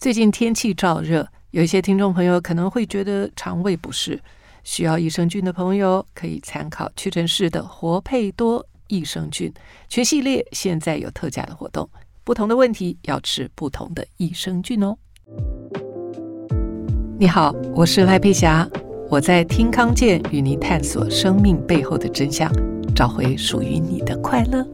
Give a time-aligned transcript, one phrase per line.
[0.00, 4.20] 最近天气燥热，有一些听众朋友可能会觉得肠胃不适，
[4.62, 9.52] 需要益生菌的朋友可以参考屈臣氏的活配多益生菌
[9.88, 11.88] 全系列，现在有特价的活动。
[12.22, 14.96] 不同的问题要吃不同的益生菌哦。
[17.18, 18.68] 你好，我是赖佩霞，
[19.10, 22.48] 我在听康健与您探索生命背后的真相，
[22.94, 24.64] 找回属于你的快乐。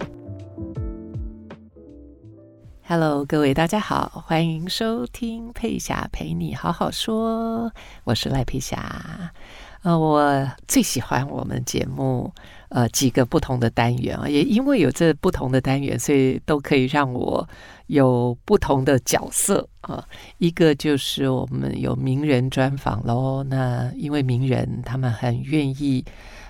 [2.87, 7.73] Hello，各位大家好，欢迎收听佩霞陪你好好说，
[8.05, 9.33] 我是赖佩霞。
[9.81, 12.31] 呃，我最喜欢我们节目
[12.69, 17.49] 呃几个不同的单元啊，也因为有这不同的单元，所以都可以让我
[17.87, 20.05] 有不同的角色啊。
[20.37, 26.05] 一个就是我们有名人专访喽，那因为名人他们很愿意。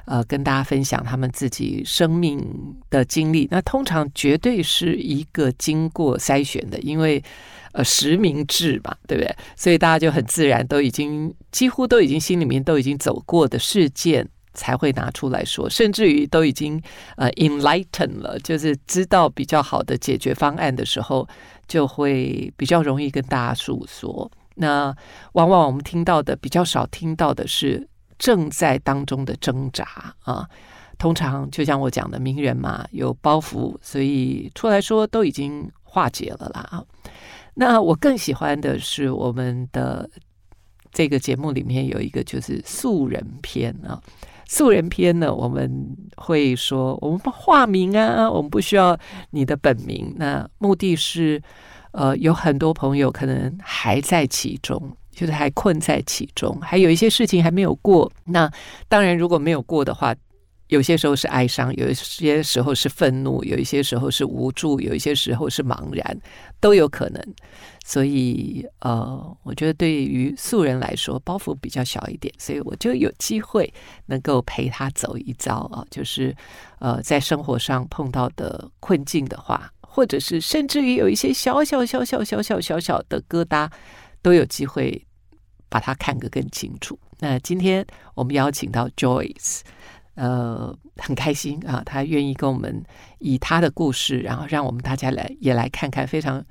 [0.07, 2.47] 呃，跟大家分享他们自己生命
[2.91, 7.23] 的经历，那通常绝对是一个经过筛选的，因为
[7.73, 9.35] 呃实名制嘛，对不对？
[9.57, 16.79] 所以大家就很自然都已经几乎都已经心里面都已经走过的事件才会拿出来说，甚至于都已经
[17.17, 21.27] 呃 enlighten 了，就是知道比较好的解决方案的时候，
[21.67, 24.31] 就会比较容易跟大家诉说。
[24.57, 24.95] 那
[25.33, 27.89] 往往我们听到的比较少听到的是。
[28.19, 30.49] 正在当中的挣扎啊，
[30.99, 36.85] 通常就像我讲的，名人嘛，有包袱，所以出来说都已经化解了啦。
[37.55, 40.09] 那我更喜欢的是我们的
[40.93, 44.01] 这个节目里面有一个就是素人篇啊，
[44.47, 48.99] 素人篇呢，我们会说我们不化名啊，我们不需要
[49.31, 51.41] 你的本名，那目的是
[51.93, 54.97] 呃，有很多朋友可能还在其中。
[55.15, 58.11] 就是还困在其中，还有一些事情还没有过。
[58.25, 58.51] 那
[58.89, 60.15] 当然，如果没有过的话，
[60.69, 66.19] 有些时候是哀伤，有一些时候是愤怒，有一些时候是无助，有一些时候是茫然，
[66.59, 67.23] 都有可能。
[67.85, 73.73] 所以，呃，我觉得对于素人来说，包袱比较小一点，所以我就有机会
[74.07, 75.85] 能够陪他走一遭啊。
[75.91, 76.35] 就是，
[76.81, 83.71] 呃，在生活上碰到的困境的话，或者是甚至于有一些小小小小小小小小的疙瘩。
[84.25, 85.07] 都有机会
[85.69, 86.99] 把它看个更清楚。
[87.19, 89.61] 那今天我们邀请到 Joyce，
[90.15, 92.83] 呃，很开心啊，他愿意跟我们
[93.19, 96.43] 以他的故事，然后让我们大家来也来看看非常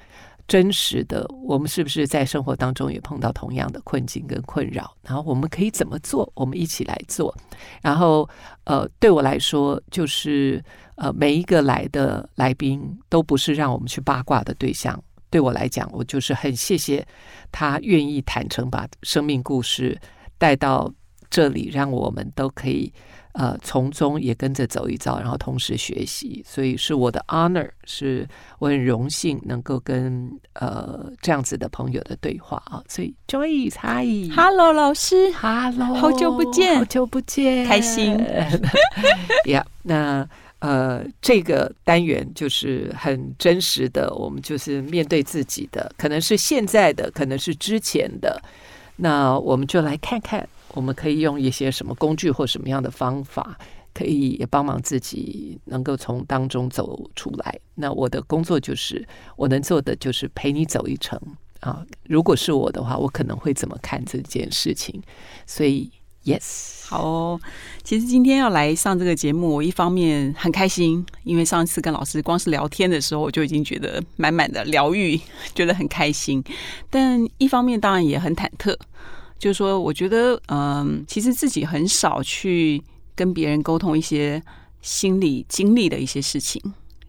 [0.47, 4.95] 真实的，我们是不是在生活当中也碰到同样的困境跟困扰？
[5.01, 6.31] 然后我们可以怎么做？
[6.35, 7.35] 我们一起来做。
[7.81, 8.29] 然后，
[8.66, 10.63] 呃，对我来说，就是
[10.95, 15.01] 呃，每一个来的来宾都不是让我们去八卦的对象。
[15.34, 17.04] 对我来讲，我就是很谢谢
[17.52, 20.00] 他愿意坦诚把生命故事
[20.38, 20.94] 带到
[21.28, 22.94] 这里，让我们都可以
[23.32, 26.44] 呃从中也跟着走一遭，然后同时学习。
[26.48, 28.28] 所以是我的 honor，是
[28.60, 32.84] 我很荣幸能够跟呃这样子的朋友的对话啊。
[32.88, 38.16] 所以 Joyce，Hi，Hello 老师，Hello，好久不见，好久不见，开心。
[38.20, 38.54] 呀，
[39.50, 40.30] yeah, 那。
[40.63, 48.41] 呃，这个单元就是很真实的，我们就是面对自己的，可能是现在的，可能是之前的。
[48.96, 53.57] 那我们就来看看，我们可以用一些什么工具或什么样的方法，
[53.94, 57.59] 可以也帮忙自己能够从当中走出来。
[57.75, 61.19] 那我的工作就是，我能做的就是陪你走一程
[61.59, 61.85] 啊。
[62.03, 65.03] 如果是我的话，我可能会怎么看这件事情？
[65.46, 65.91] 所以。
[66.25, 67.39] Yes，好哦。
[67.84, 75.19] 其实今天要来上这个节目，我一方面很开心，因为上次跟老师光是聊天的时候，我就已经觉得满满的疗愈，
[75.53, 76.41] 觉得很开心。
[76.89, 78.73] 但一方面当然也很忐忑，
[79.38, 82.81] 就是说，我觉得，嗯，其实自己很少去
[83.16, 84.41] 跟别人沟通一些
[84.81, 86.61] 心理经历的一些事情，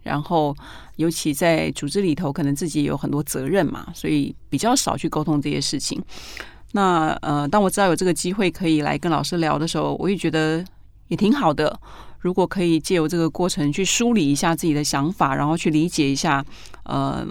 [0.03, 0.53] 然后
[0.97, 6.03] 尤其在组织里头，可能自己也有很多责任嘛，所以比较少去沟通这些事情。
[6.75, 10.61] 那呃，当我知道有这个机会可以来跟老师聊的时候，我也觉得
[11.07, 11.79] 也挺好的。
[12.19, 16.43] 如果可以借由这个过程去梳理一下自己的想法，然后去理解一下
[16.83, 17.25] 呃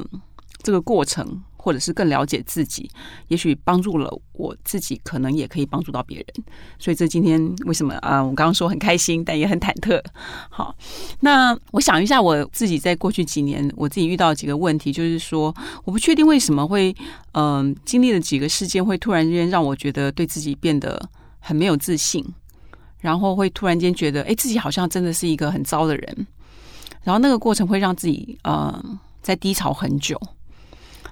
[0.62, 1.42] 这个过程。
[1.64, 2.90] 或者是更了解自己，
[3.28, 6.26] 也许帮助了我自己，可能也可以帮助到别人。
[6.78, 8.22] 所以这今天为什么啊？
[8.22, 9.98] 我刚刚说很开心，但也很忐忑。
[10.50, 10.76] 好，
[11.20, 16.94] 那我想一下，我自己在过去几年，我自己遇到几个问题，就是说，我不确定为什么会
[17.32, 21.08] 嗯、经历了几个事件，会突然间让我觉得对自己变得
[21.38, 22.22] 很没有自信，
[23.00, 26.26] 然后会突然间觉得，哎，自己好像真的是一个很糟的人。
[27.04, 30.20] 然后那个过程会让自己嗯、呃、在低潮很久。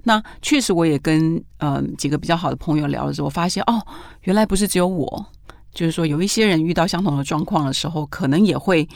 [0.04, 3.80] 那确实，我也跟嗯、呃、几个比较好的朋友聊的时候，我发现哦，
[4.22, 5.26] 原来不是只有我，
[5.72, 8.88] 就是说有一些人遇到相同的状况的时候，可能也会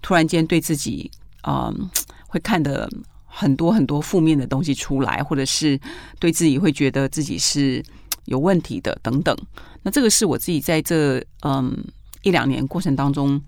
[0.00, 1.10] 突然间对自己
[1.42, 1.74] 嗯、呃、
[2.26, 2.88] 会看的
[3.26, 5.78] 很多很多负面的东西出来，或者是
[6.18, 7.84] 对自己会觉得自己是
[8.24, 9.36] 有问题的等等。
[9.82, 11.76] 那这个是我自己在这嗯
[12.22, 13.40] 一两年过程当中。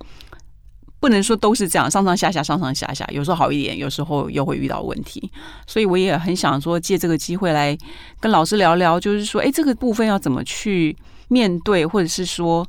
[1.00, 5.30] 不能说都是这样，上上下下，上上下下，有时候好一点，有时候又会遇到问题，
[5.64, 7.78] 所以我也很想说，借这个机会来
[8.18, 10.96] 跟老师聊聊，就是说，哎，这个部分要怎么去
[11.28, 12.66] 面对，或者是说，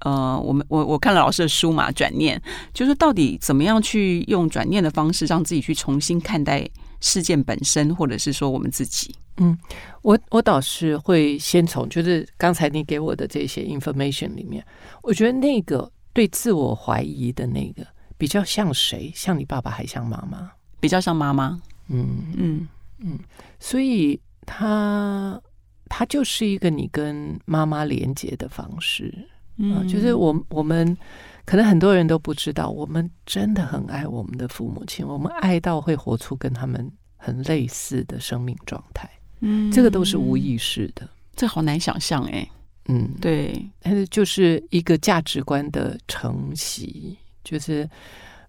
[0.00, 2.40] 呃，我们我我看了老师的书嘛，转念，
[2.72, 6.66] 就是到底怎么样去用转念的方式，让自己去重新看待
[7.00, 9.14] 事件本身，或者是说我们自己。
[9.36, 9.58] 嗯，
[10.00, 14.64] 我我倒是会先从就是刚才你给我的这些 information 里面，
[15.02, 15.92] 我觉得那个。
[16.12, 17.86] 对自我怀疑的那个
[18.18, 19.10] 比较像谁？
[19.14, 20.50] 像你爸爸还像妈妈？
[20.80, 21.60] 比较像妈妈。
[21.88, 22.68] 嗯嗯
[22.98, 23.18] 嗯，
[23.58, 25.40] 所以他
[25.86, 29.12] 他就是一个你跟妈妈连接的方式。
[29.56, 30.96] 嗯，就是我我们
[31.44, 39.08] 可能很多人都不知道，我们真的很爱我们的父母亲，我们爱到会活出跟他们很类似的生命状态。
[39.40, 42.48] 嗯，这个都是无意识的，这好难想象哎。
[42.86, 47.88] 嗯，对，但是就是一个价值观的承袭，就是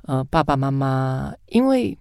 [0.04, 1.96] 呃，爸爸妈妈，因为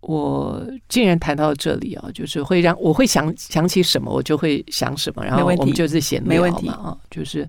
[0.00, 7.48] 我既然谈到这里啊，就是会让我会想想起什么，我就会想什么，然后我们就是闲聊嘛啊，就是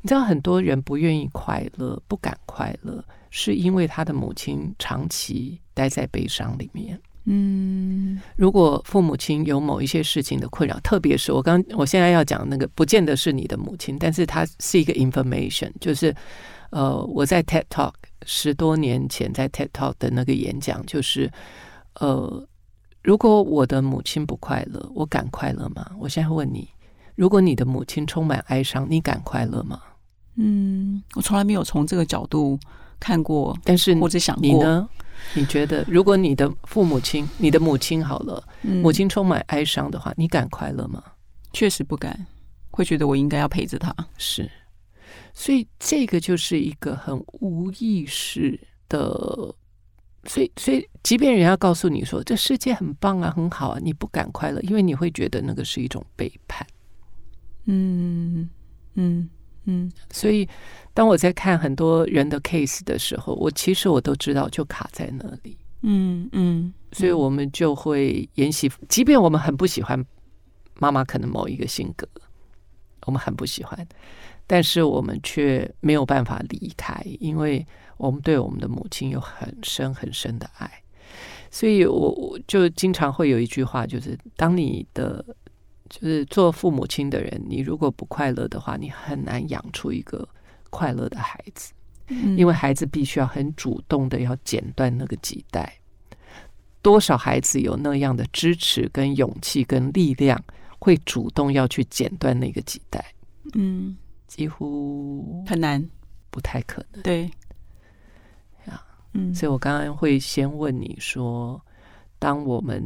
[0.00, 6.98] 你知道，很多人不愿意快乐，不敢快乐，是因为他的母亲长期待在悲伤里面。
[7.32, 16.12] 嗯，如果父母亲有某一些事情的困扰，特别是我刚我现在要讲那个，不见得是你的母亲，但是它是一个 information，就是
[16.70, 17.92] 呃，我在 TED Talk
[18.26, 21.30] 十多年前在 TED Talk 的那个演讲，就是
[22.00, 22.44] 呃，
[23.04, 25.88] 如果我的母亲不快乐，我敢快乐吗？
[26.00, 26.68] 我现在问你，
[27.14, 29.80] 如果你的母亲充满哀伤，你敢快乐吗？
[30.34, 32.58] 嗯，我从来没有从这个角度
[32.98, 34.88] 看过，但是或者想过你呢？
[35.34, 41.02] 你觉得，如果你的父母亲、你的母亲好了，母亲充满哀伤的话，你敢快乐吗？
[41.52, 42.26] 确实不敢，
[42.70, 43.94] 会觉得我应该要陪着他。
[44.18, 44.50] 是，
[45.32, 48.58] 所以这个就是一个很无意识
[48.88, 48.98] 的，
[50.24, 56.66] 所以，所以，即便人家告诉你说这世界很棒啊、很好啊，你不敢快乐，因为你会觉得那个是一种背叛。
[57.66, 58.48] 嗯
[58.94, 59.28] 嗯
[59.64, 60.48] 嗯，所以。
[61.00, 70.04] 当我在看很多人的 case 的时候，我其实我都知道就卡在那里，嗯嗯，所以我们就会沿袭，即便我们很不喜欢
[70.78, 72.06] 妈妈可能某一个性格，
[73.06, 73.88] 我们很不喜欢，
[74.46, 80.70] 但是我们却没有办法离开，因为我们对我们的母亲有很深很深的爱，
[81.50, 85.24] 所以我我就经常会有一句话，就是当你的
[85.88, 90.28] 就是做父母亲的人，你如果不快乐的话，你很难养出一个。
[90.70, 91.72] 快乐的孩子，
[92.36, 95.72] 因为孩子必须要很主动的要剪断那个脐带。
[96.82, 100.42] 多少孩子有那样的支持、跟勇气、跟力量，
[100.78, 103.04] 会主动要去剪断那个脐带？
[103.54, 103.96] 嗯，
[104.26, 105.86] 几乎很难，
[106.30, 107.02] 不太可能。
[107.02, 107.30] 对，
[108.64, 108.82] 啊，
[109.12, 111.60] 嗯，所以我刚刚会先问你说，
[112.18, 112.82] 当我们，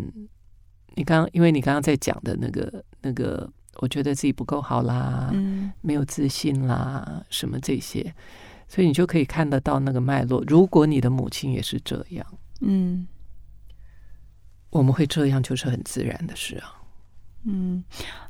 [0.95, 3.49] 你刚刚因为你刚刚在讲的那个那个。
[3.77, 8.15] 我觉得自己不够好啦，嗯，没有自信啦，什么这些，
[8.69, 10.43] 所以你就可以看得到那个脉络。
[10.47, 12.27] 如果你的母亲也是这样，
[12.61, 13.07] 嗯，
[14.71, 16.81] 我们会这样就是很自然的事啊。
[17.47, 17.85] 嗯，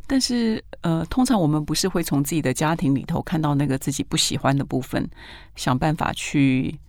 [0.09, 5.09] 但是呃，通常我们不是会从自己的家庭里头看到那个自己不喜欢的部分，
[5.55, 6.81] 想办法去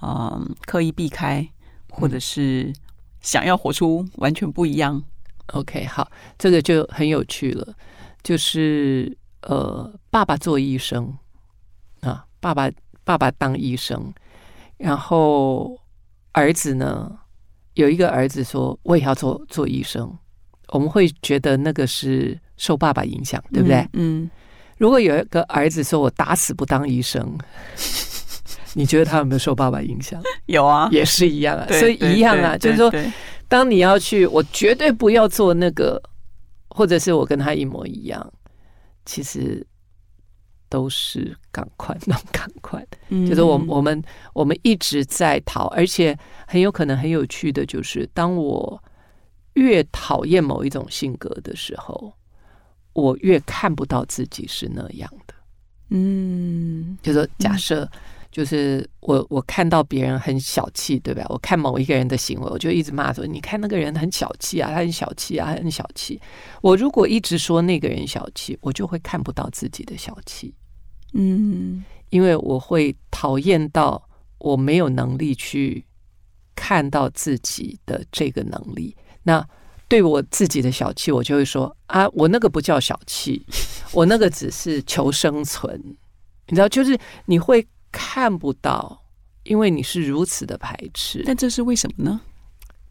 [0.00, 1.48] 嗯、呃、刻意避开，
[1.90, 2.72] 或者是
[3.20, 5.02] 想要活出完全不一样。
[5.48, 6.08] OK，好，
[6.38, 7.74] 这个就很有趣了。
[8.22, 11.12] 就是呃，爸爸做医生
[12.00, 12.70] 啊，爸爸
[13.02, 14.12] 爸爸当医生，
[14.76, 15.76] 然后
[16.30, 17.10] 儿子呢，
[17.74, 20.16] 有一个儿子说我也要做做医生，
[20.68, 23.80] 我们会觉得那个是受爸爸影响，对不对？
[23.94, 24.22] 嗯。
[24.22, 24.30] 嗯，
[24.78, 27.36] 如果有一个儿子说我打死不当医生，
[28.74, 30.22] 你觉得他有没有受爸爸影响？
[30.46, 32.92] 有啊，也是一样啊，所以一样啊，就是说，
[33.48, 36.00] 当你要去，我绝对不要做那个。
[36.74, 38.32] 或者是我跟他一模一样，
[39.04, 39.66] 其实
[40.68, 44.02] 都是赶快，那赶快，就是我我们
[44.32, 48.82] 我们一直在逃，而且很有可能很有趣的就是，当我
[49.54, 52.12] 越讨厌某一种性格的时候，
[52.92, 55.34] 我越看不到自己是那样的。
[55.90, 57.88] 嗯，就是说假设。
[58.32, 61.22] 就是我，我看到别人很小气，对吧？
[61.28, 66.18] 我看某一个人的行为，我就一直骂说：“你看那个人很小气啊，他很小气啊，他很小气。”
[66.62, 70.54] 我如果一直说那个人小气，我就会看不到自己的小气。
[71.12, 74.02] 嗯，因为我会讨厌到
[74.38, 75.84] 我没有能力去
[76.54, 78.96] 看到自己的这个能力。
[79.22, 79.46] 那
[79.88, 83.44] 对我自己的小气，我就会说啊，我那个不叫小气，
[83.92, 85.78] 我那个只是求生存。
[86.48, 89.00] 你知道，就是你会看不到，
[89.44, 91.22] 因为你是如此的排斥。
[91.24, 92.20] 但这是为什么呢？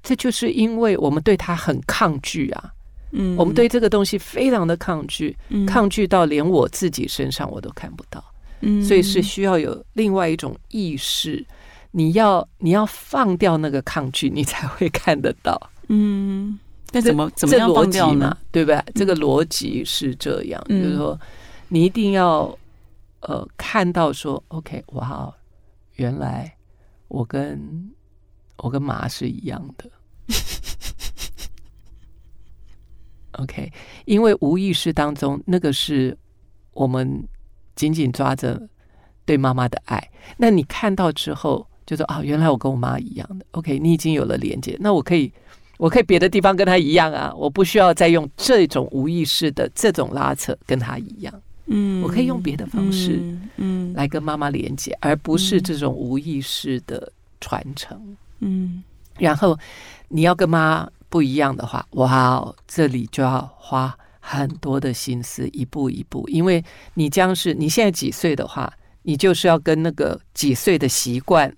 [0.02, 2.72] 这就是因为我们对它很抗拒啊。
[3.12, 8.24] 嗯，我们对这个东西非常的抗拒，嗯，抗拒到连我自己身上我都看不到。
[8.62, 11.46] 嗯，所以是需要有另外一种意识，
[11.92, 15.60] 你要你要放掉那个抗拒，你才会看得到。
[15.90, 16.58] 嗯，
[16.94, 18.38] 那怎么怎么样放掉呢？
[18.50, 18.82] 对吧？
[18.96, 21.20] 这个逻辑是这样，嗯，就是说
[21.68, 22.58] 你一定要
[23.22, 25.34] 呃看到说，OK，哇，
[25.96, 26.56] 原来
[27.08, 27.92] 我跟
[28.58, 29.90] 我跟麻是一样的。
[33.34, 33.72] OK，
[34.06, 36.18] 因为无意识当中那个是
[36.74, 37.28] 我们。
[37.74, 38.62] 紧紧抓着
[39.26, 43.46] 对妈妈的爱，那你看到之后就说啊，原来我跟我妈一样的。
[43.52, 45.34] OK，你已经有了连接，那我可以，
[45.80, 51.42] 我可以别的地方跟她一样啊，我不需要再用这种无意识的这种拉扯跟她一样。
[51.72, 53.20] 嗯，我可以用别的方式，
[53.58, 58.18] 嗯，来跟妈妈连接，而不是这种无意识的传承。
[58.40, 58.84] 嗯，
[59.18, 59.58] 然后
[60.10, 63.98] 你要跟妈不一样的话，哇，这里就要花。
[64.24, 66.64] 很多的心思，一步一步，因为
[66.94, 71.52] 你将是你现在几岁的话，你就是要跟那个几岁的习惯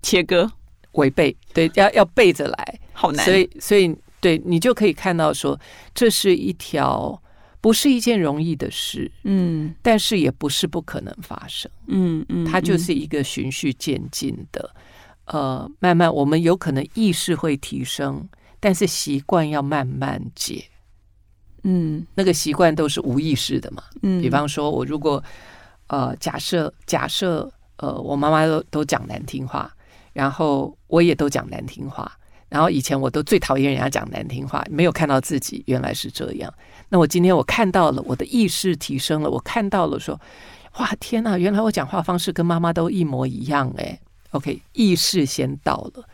[0.00, 0.50] 切割
[0.92, 3.22] 违背，对，要要背着来，好难。
[3.26, 5.60] 所以，所以，对你就可以看到说，
[5.94, 7.22] 这是一条
[7.64, 14.70] 不是一件容易的事，嗯，但是也不是不可能发生，嗯嗯，它就是一个循序渐进的，
[15.24, 18.28] 呃，慢慢我们有可能意识会提升，
[18.60, 20.62] 但是习惯要慢慢解。
[21.62, 23.82] 嗯，那个习惯都是无意识的嘛。
[24.02, 25.24] 嗯，比方说，我如果
[25.86, 29.74] 呃，假设假设呃，我妈妈都都讲难听话，
[30.12, 32.12] 然后我也都讲难听话，
[32.50, 36.52] 然后以前我都最讨厌人家讲难听话，没有看到自己原来是这样。
[36.94, 40.16] 那我今天我看到了，我的意识提升了，我看到了说，
[40.78, 43.98] 哇，天哪，原来我讲话方式跟妈妈都一模一样哎。
[44.30, 46.04] OK，意识先到了，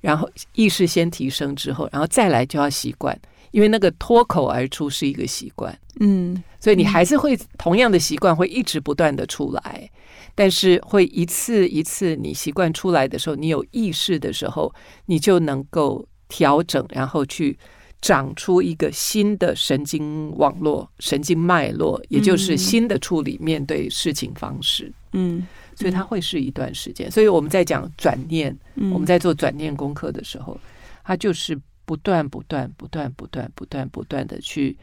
[0.00, 3.16] 然后意识先提升之后，然后再来就要习惯。
[3.52, 9.88] 因为那个脱口而出是一个习惯，嗯，所以你还是会同样的习惯会一直不断的出来，
[10.34, 14.74] 但是会一次一次你习惯出来的时候，你有意识的时候，
[15.06, 17.56] 你就能够调整，然后去
[18.04, 27.10] 长出一个新的神经网络、神经脉络，也就是新的处理面对事情方式，嗯，所以它会是一段时间。
[27.10, 28.54] 所以我们在讲转念，
[28.92, 30.60] 我们在做转念功课的时候，
[31.02, 31.58] 它就是。
[31.86, 34.74] 不断、不断、不断、不断、不断、不断的去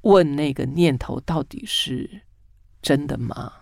[0.00, 2.20] 问那个念头到底是
[2.82, 3.52] 真的吗？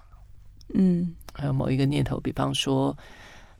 [0.73, 2.97] 嗯，还有某一个念头，比方说，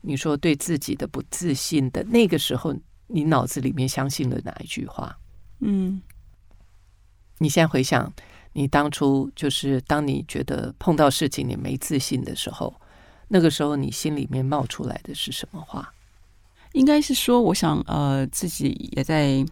[0.01, 2.73] 你说对自己的不自信的那个时候，
[3.07, 5.17] 你脑子里面相信了哪一句话？
[5.59, 6.01] 嗯，
[7.37, 8.11] 你现在回想，
[8.53, 12.73] 你当初就是当你觉得碰到事情你没自信的时候，
[13.27, 15.93] 那个时候你心里面冒出来的是什么话？
[16.73, 19.45] 应该是说，我想，呃，自己也在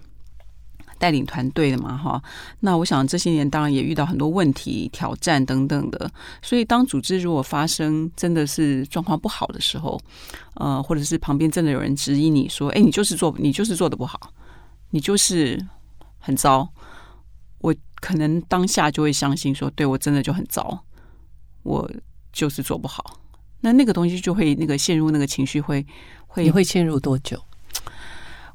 [1.03, 2.23] 带领团队的嘛，哈。
[2.61, 6.09] 那我想这些年当然也遇到很多问题、挑战等等的。
[6.41, 9.99] 所以，当组织如果发生真的是状况不好的时候，
[10.53, 14.17] 呃，或者是旁边真的有人质疑你说：“哎，你就是做，你就是做得不好，
[14.91, 15.59] 你就是
[16.19, 16.65] 很糟。”
[17.59, 20.85] 我可能当下就会相信说：“对，我真的就很糟，
[21.63, 21.91] 我
[22.31, 23.19] 就是做不好。”
[23.59, 25.85] 那那个东西就会那个陷入那个情绪会。
[26.33, 27.39] 会你会陷入多久？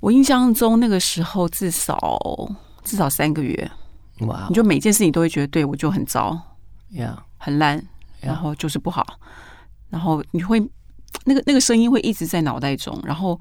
[0.00, 2.09] 我印象中那个时候至少
[2.85, 3.71] 至少三个月。
[4.21, 4.47] 哇！
[4.49, 6.37] 你就每件事情都会觉得对我就很糟，
[6.90, 7.23] 呀，Yeah.
[7.37, 7.87] 很烂，
[8.21, 9.07] 然后就是不好.
[9.90, 10.61] 然后你会
[11.25, 13.40] 那个那个声音会一直在脑袋中，然后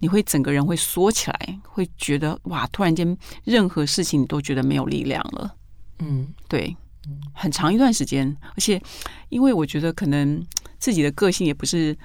[0.00, 5.54] 你会整个人会缩起来，会觉得哇，突然间任何事情你都觉得没有力量了。
[6.00, 6.76] 嗯，对，
[7.32, 8.80] 很长一段时间，而且
[9.28, 10.44] 因为我觉得可能
[10.78, 11.96] 自己的个性也不是。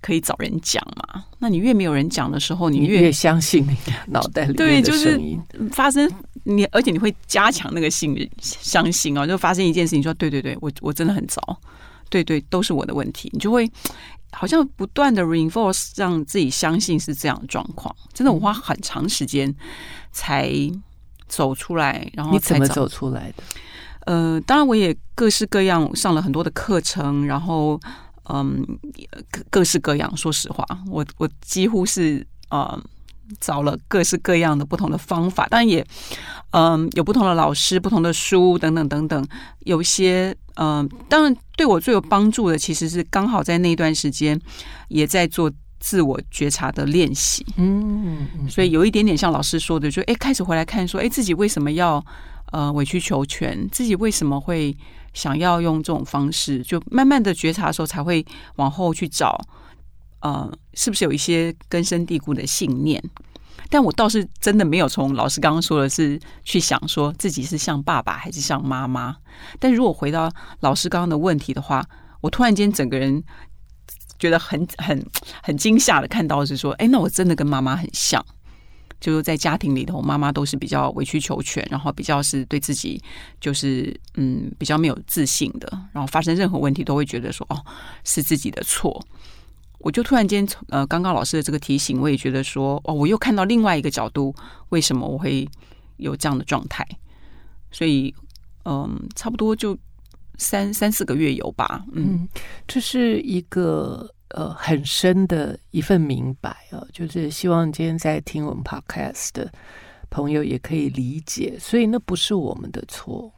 [0.00, 1.24] 可以找人讲嘛？
[1.40, 4.52] 那你越没有人讲的时候，你越，相信你脑袋里。
[4.52, 5.20] 对，就是
[5.72, 6.08] 发生
[6.44, 11.42] 你，而且你会加强那个信任，相信哦，就发生一件事情，说对对对，我我真的很糟，
[12.08, 13.68] 对对，都是我的问题，你就会
[14.30, 17.92] 好像不断的 reinforce 让自己相信是这样的状况。
[18.12, 19.52] 真的，我花很长时间
[20.12, 20.54] 才
[21.26, 23.42] 走出来，然后你怎么走出来的？
[24.06, 27.80] 呃，当然我也各式各样上了很多的课程，然后。
[28.32, 28.64] 嗯，
[29.32, 30.16] 各各式各样。
[30.16, 32.80] 说实话，我我几乎是呃
[33.40, 35.84] 找了各式各样的不同的方法，当然也
[36.52, 39.26] 嗯有不同的老师、不同的书等等等等。
[39.64, 44.40] 有一些嗯，当然对我最有帮助的，其实是刚好在那段时间
[44.86, 47.44] 也在做自我觉察的练习。
[47.56, 52.02] 嗯，所以有一点点像老师说的，就哎，开始回来看说，哎，自己为什么要
[52.52, 53.68] 呃委曲求全？
[53.70, 54.76] 自己为什么会
[55.12, 56.62] 想要用这种方式？
[56.62, 58.24] 就慢慢的觉察的时候，才会
[58.56, 59.38] 往后去找，
[60.20, 63.02] 呃，是不是有一些根深蒂固的信念？
[63.68, 69.16] 但我倒是真的没有从老师刚刚说的是去想说自己是像爸爸还是像妈妈。
[69.58, 70.30] 但如果回到
[70.60, 71.84] 老师刚刚的问题的话，
[72.20, 73.22] 我突然间整个人
[74.18, 75.04] 觉得很很
[75.42, 78.24] 很惊吓的看到是说，哎，那我真的跟妈妈很像，
[79.02, 83.02] 就是在家庭里头，妈妈都是比较委曲求全，然后比较是对自己
[83.40, 87.60] 就是嗯比较没有自信的，然后发生任何问题都会觉得说哦
[88.04, 89.04] 是自己的错。
[89.80, 94.32] 我就突然间从，呃，刚刚老师的这个提醒，我也觉得说，哦，我又看到另外一个角度，
[94.68, 95.44] 为什么我会
[95.96, 96.86] 有这样的状态？
[97.72, 98.14] 所以，
[98.64, 99.76] 嗯，差不多就
[100.38, 101.84] 三三四个月有吧。
[101.94, 102.28] 嗯，
[102.68, 109.50] 这是一个呃很深的一份明白啊，就是希望今天在听我们 Podcast 的
[110.10, 113.32] 朋友也可以理解，所以那不是我们的错，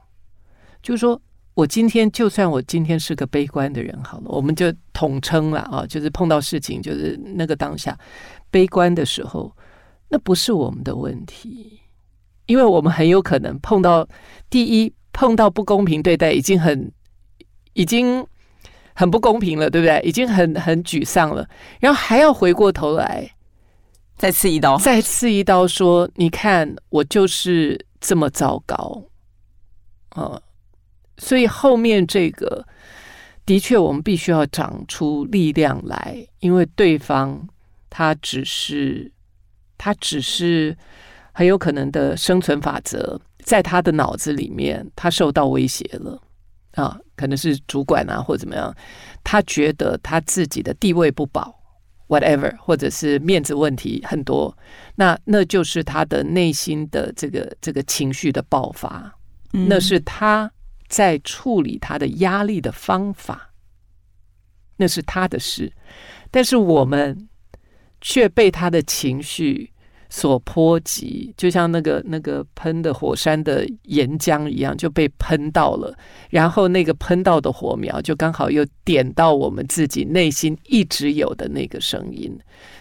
[0.83, 1.21] 就是说。
[1.57, 7.97] 我今天就算我今天是个悲观的人好了，我们就统称了啊，就是碰到事情，就是那个当下
[8.51, 9.57] 悲观的时候，
[10.09, 11.79] 那不是我们的问题，
[12.47, 14.05] 因为我们很有可能碰到
[14.51, 16.91] 第一碰到不公平对待，已经很
[17.75, 18.27] 已经
[18.95, 20.01] 很不公平了，对不对？
[20.03, 21.47] 已经很很沮丧了，
[21.81, 23.29] 然后还要回过头来
[24.17, 29.03] 再刺一刀，再刺一刀，说你看我就是这么糟糕，
[30.11, 30.41] 啊。
[31.17, 32.67] 所以后面这个
[33.47, 37.49] 的确，我们必须要长出力量来，因为对方
[37.89, 39.13] 他只是
[39.79, 40.77] 他只是
[41.33, 46.21] 很有可能的生存法则，在他的脑子里面，他受到威胁了
[46.75, 48.75] 啊，可能是主管啊或怎么样，
[49.23, 51.55] 他觉得他自己的地位不保
[52.09, 54.57] ，whatever，或者是面子问题很多，
[54.95, 59.13] 那那就是他的内心的这个这个情绪的爆发，
[59.53, 60.51] 嗯、那是他。
[60.87, 63.51] 在处理他的压力的方法，
[64.77, 65.73] 那是他的事，
[66.31, 67.27] 但是我们
[68.01, 69.73] 却被他的情绪
[70.17, 75.93] 所波及，就像那个那个喷的火山的岩浆一样，就被喷到了。
[76.31, 82.33] 然后那个喷到的火苗，就刚好又点到我们自己内心一直有的那个声音，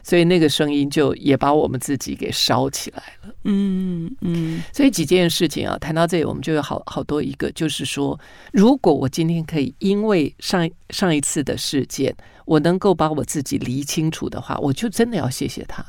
[0.03, 3.33] 所以那个声音就也把我们自己给烧起来了。
[3.45, 4.61] 嗯嗯。
[4.71, 8.19] 所以几件事情啊，谈到这里，我们就有好好多一个，就是说，
[8.51, 12.15] 如果我今天可以因为上上一次的事件，
[12.45, 15.83] 我能够把我自己理清楚的话，我就真的要谢谢他。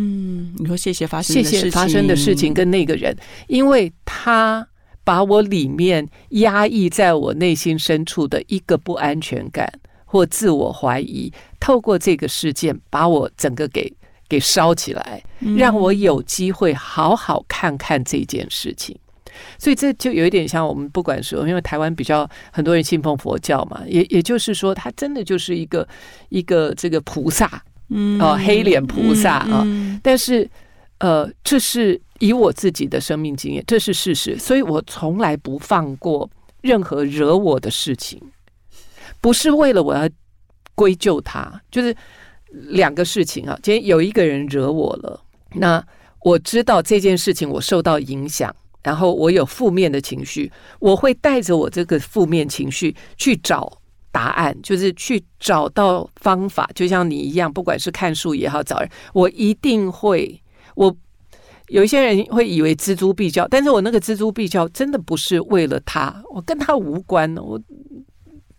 [0.00, 3.12] 嗯，你说谢谢发生的事情，谢谢发生的事情跟那个人，
[3.48, 4.64] 因为他
[5.02, 9.68] 把我里面压抑在我内心深处的一个不安全感
[10.04, 13.92] 或自我怀疑，透过这个事件把我整个给
[14.28, 15.20] 给烧起来，
[15.56, 18.96] 让我有机会好好看看这件事情。
[19.58, 25.88] 所以这就有一点像我们不管说，因为台湾比较很多人信奉佛教嘛，也也就是说，他真的就是一个
[26.28, 27.64] 一个这个菩萨。
[27.90, 29.66] 嗯，哦，黑脸菩萨啊，
[30.02, 30.48] 但是，
[30.98, 36.28] 呃，这是以我自己的生命经验，这是事实，所以我从来不放过
[36.60, 38.20] 任何惹我的事情，
[39.20, 40.08] 不是为了我要
[40.74, 41.96] 归咎他，就是
[42.50, 43.58] 两个事情啊。
[43.62, 45.20] 今天有一个人惹我了，
[45.54, 45.82] 那
[46.22, 53.80] 我知道这件事情我受到影响，然后我有负面的情绪，我会带着我这个负面情绪去找。
[54.18, 60.42] 答案就是去找到方法，就像你一样，不管是看书也好，找人，我一定会。
[60.74, 60.92] 我
[61.68, 67.32] 有一些人会以为锱铢必较，但是我那个锱铢必较真的不是为了他，我跟他无关。
[67.36, 67.60] 我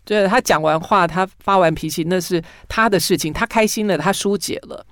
[0.06, 4.86] 对他讲完话，他发完脾气，那是他的事情，他开心了，他疏解了。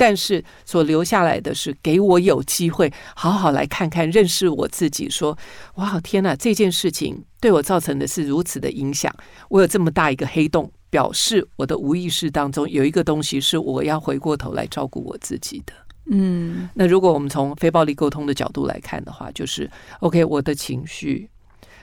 [0.00, 5.10] 但是所留下来的是给我有机会好好来看看、认识我自己。
[5.10, 5.36] 说，
[5.74, 6.34] 哇，天哪！
[6.34, 9.14] 这件事情对我造成的是如此的影响。
[9.50, 15.74] 我有这么大一个黑洞，表示我的无意识当中有一个东西是我要回过头来照顾我自己的。
[16.10, 21.28] 嗯，那如果我们从非暴力沟通的角度来看的话，就是 OK，我的情绪。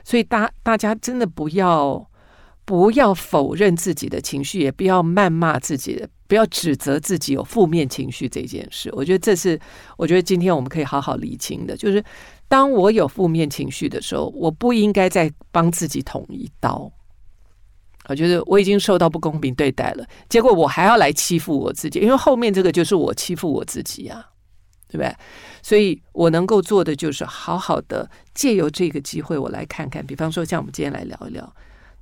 [0.04, 2.10] 所以大大家真的不要
[2.66, 6.10] 不要否认自己的情绪，也不要谩骂自己的。
[6.28, 9.60] 不要指责自己有负面情绪这件事，我觉得这是
[9.98, 11.76] 我觉得今天我们可以好好理清的。
[11.76, 12.04] 就是
[12.48, 16.92] 当我有负面情绪的时候，我不应该再帮自己捅一刀。
[18.10, 24.26] 我觉得我已经受到不公平对待了，结果我还要来欺负我自己，因为后面这个就是我欺负我自己啊，
[24.88, 25.14] 对不对？
[25.62, 31.54] 所以我能够做的就是好好的借由这个机会，我来看看，比方说像我们今天来聊一聊，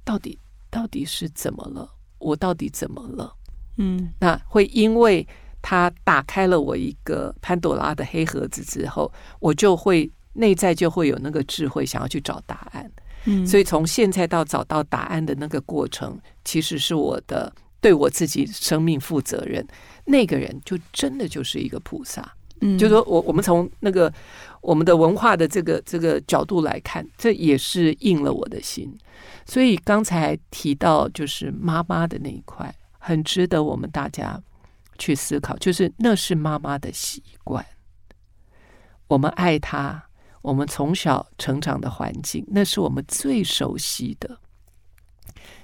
[0.03, 0.37] 到底
[0.69, 1.89] 到底是怎么了？
[2.19, 3.33] 我到底怎么了？
[3.77, 5.27] 嗯，那会因为
[5.61, 12.91] 他打开了我一个潘朵拉的黑盒子之后，我就会内在就会有那个智慧，想要去找答案。
[13.25, 19.65] 嗯，所以从现在到找到答案的那个过程，其实是我的对我自己生命负责任。
[20.05, 22.33] 那个人就真的就是一个菩萨。
[22.61, 24.13] 嗯，就是说我我们从那个
[24.61, 28.95] 我们的文化的这个这个角度来看，这也是应了我的心。
[29.45, 32.73] 所以刚才提到就是妈妈的那一块，
[33.05, 34.41] 很值得我们大家
[34.97, 35.55] 去思考。
[35.57, 37.63] 就是那是妈妈的习惯，
[39.07, 40.03] 我们爱她，
[40.41, 44.39] 我们从小成长的环境，那是我们最熟悉的。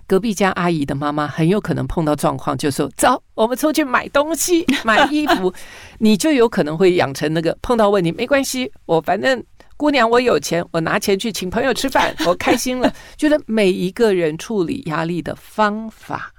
[0.06, 5.52] 隔壁家阿姨的妈妈很有可能碰到状况，就说：“走，我们出去买东西、 买衣服。”
[6.00, 9.42] 你就有可能会养成那个碰到问题没关系，我反正
[9.78, 12.94] 姑娘我有钱，我拿钱去请朋友吃饭，我开心了。
[13.16, 16.34] 觉得每一个人处理压力的方法，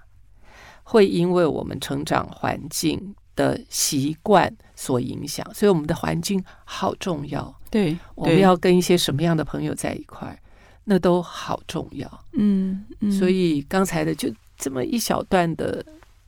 [0.93, 7.43] 会因为我们成长环境的习惯所影响，所以我们的环境好重要。
[7.71, 10.39] 对，我们要跟一些什么样的朋友在一块？
[10.85, 15.83] 那都好重要，嗯，嗯，所以刚才的就这么一小段的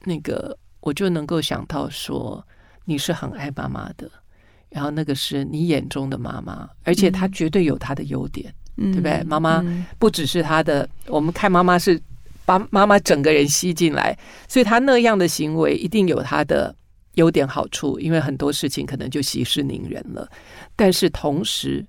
[0.05, 2.43] 那个，我就能够想到说，
[2.87, 4.11] 你是很爱妈妈的，
[4.71, 9.23] 然后那个是你眼中的妈妈，而且她绝对有她的优点，嗯、对不对？
[9.25, 9.63] 妈妈
[9.99, 12.01] 不只是她的，我们看妈妈是
[12.45, 16.75] 把妈妈整个人吸进来，所以他那样的行为一定有他的
[17.15, 20.29] 优点好处，因为很多事情可能就息事宁人了，
[20.77, 21.85] 但是同时。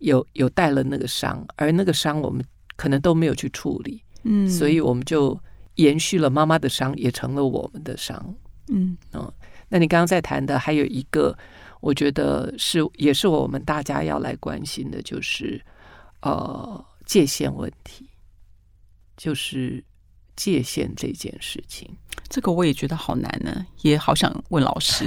[0.00, 2.42] 有有带了那个伤，而那个伤我们
[2.74, 5.38] 可能都没有去处理，嗯，所以我们就
[5.74, 8.34] 延续了妈妈的伤，也成了我们的伤，
[8.68, 9.30] 嗯，哦，
[9.68, 11.36] 那你刚刚在谈的还有一个，
[11.82, 15.60] 我觉得是也是我们大家要来关心的，就是
[16.22, 18.08] 呃界限问题，
[19.18, 19.84] 就是
[20.42, 21.88] 界限这件事情，
[22.28, 25.04] 这个我也觉得好难呢，也好想问老师，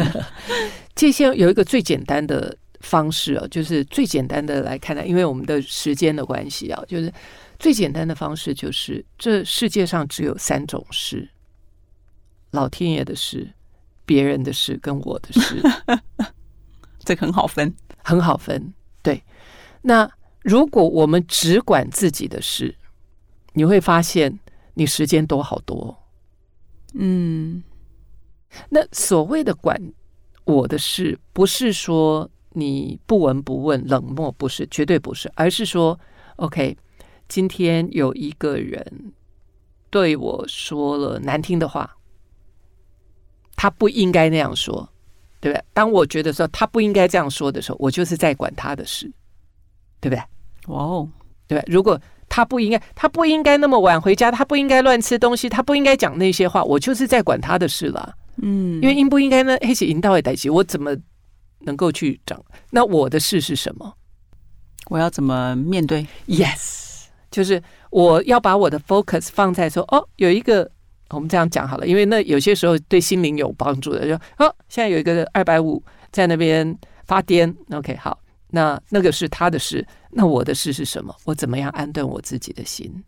[0.93, 2.56] 界限有一个最简单的。
[2.84, 7.10] 方式啊，就是最简单的来看待，因为我们的时间的关系啊，就是
[7.58, 11.30] 最简单的方式就是，这世界上只有三种事：
[12.52, 13.54] 老天爷的事、
[14.06, 15.63] 别人的事跟我的事。
[17.06, 18.74] 这个很好分，很好分。
[19.02, 19.24] 对，
[19.82, 22.76] 那如果我们只管自己的事，
[23.54, 24.38] 你会发现
[24.74, 25.96] 你时间多好多。
[26.94, 27.64] 嗯，
[28.70, 29.80] 那所谓的管
[30.46, 32.30] 我的事，不是说。
[32.56, 36.00] 你不闻不问，冷漠不是，绝对不是，而是说
[36.36, 36.78] ，OK，
[37.28, 39.12] 今天有一个人
[39.90, 41.98] 对我说了难听的话，
[43.56, 44.88] 他不应该那样说，
[45.42, 45.66] 对不对？
[45.74, 49.12] 当我觉得说他不应该这样说的时候，我就是在管他的事，
[50.00, 50.22] 对不对？
[50.68, 51.10] 哇哦，
[51.48, 51.64] 对吧？
[51.66, 52.00] 如果
[52.34, 58.15] 他不应该，他不应该那么晚回家，他不应该乱吃东西，他不应该讲那些话，我就是在管他的事了。
[58.41, 59.56] 嗯，因为应不应该呢？
[59.62, 60.96] 黑起引导也代起，我怎么？
[61.65, 62.38] 能够去讲，
[62.72, 63.93] 那我的事是什么？
[64.89, 70.69] 我要怎么面对？Yes，就是我要把我的 focus 放在说，哦，有一个
[71.12, 78.19] 我们这样讲好了，因为那有些时候对心灵有帮助的，就哦，现在有一个二百五在那边发癫，OK，好，
[78.54, 81.13] 那那个是他的事，那我的事是什么？
[81.26, 83.04] 我怎么样安顿我自己的心？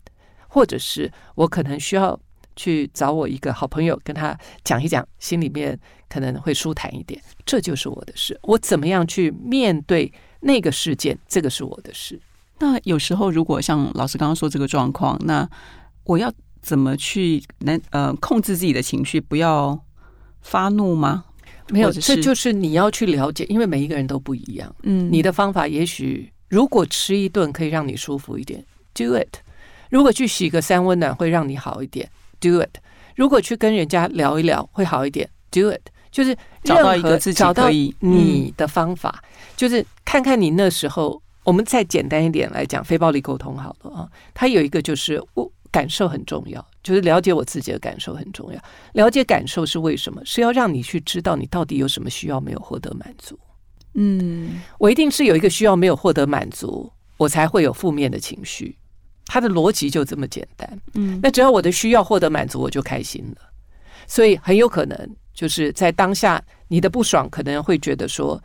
[0.46, 2.20] 或者是我可能需要。
[2.58, 5.78] 去找我一个好朋友，跟他讲一讲，心里面
[6.08, 7.22] 可能会舒坦一点。
[7.44, 12.18] 这就是我的事，我怎么样去面对那个事件，这个是我的事。
[12.58, 15.46] 那有时候，如果像老师刚刚说这个状况，那
[16.04, 16.32] 我要
[16.62, 19.78] 怎么去能呃控制自己的情绪，不要
[20.40, 21.26] 发怒吗？
[21.68, 24.74] 没有，这就是你要去了解，因为每一个人都不一样。
[24.82, 29.26] 嗯，你的方法也许如果吃一顿可以让你舒服一点，do it；
[29.90, 32.08] 如果去洗个三温暖会让你好一点。
[32.40, 32.78] Do it。
[33.14, 35.28] 如果去跟人家聊一聊会好一点。
[35.50, 35.82] Do it。
[36.10, 41.22] 就是找到一个自己可以你的方法，嗯、就是看看你那时候。
[41.44, 44.08] 我们再简单一点来讲，非暴力沟通好了啊。
[44.34, 48.60] 它有一个就是我感受很重要，就是了解我自己的感受很重要。
[48.92, 50.20] 了解感受是为什么？
[50.24, 53.38] 是要让你去知道你到底有什么需要没有获得满足。
[53.94, 58.76] 嗯，我一定是有一个需要没有获得满足，我才会有负面的情绪。
[59.26, 63.38] 它的逻辑就这么简单，嗯，那只要我的需要获得满足，我就开心了。
[64.06, 68.40] 所以很有可能就是在当下，你的不爽可能会觉得说，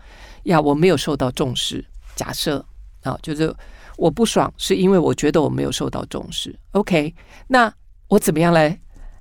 [0.46, 1.86] 呀，我没有受到重视。
[2.16, 2.66] 假设
[3.04, 3.54] 啊，就是
[4.02, 6.56] 我不爽是因为我觉得我没有受到重视。
[6.72, 7.14] OK，
[7.48, 7.72] 那
[8.08, 8.76] 我怎么样来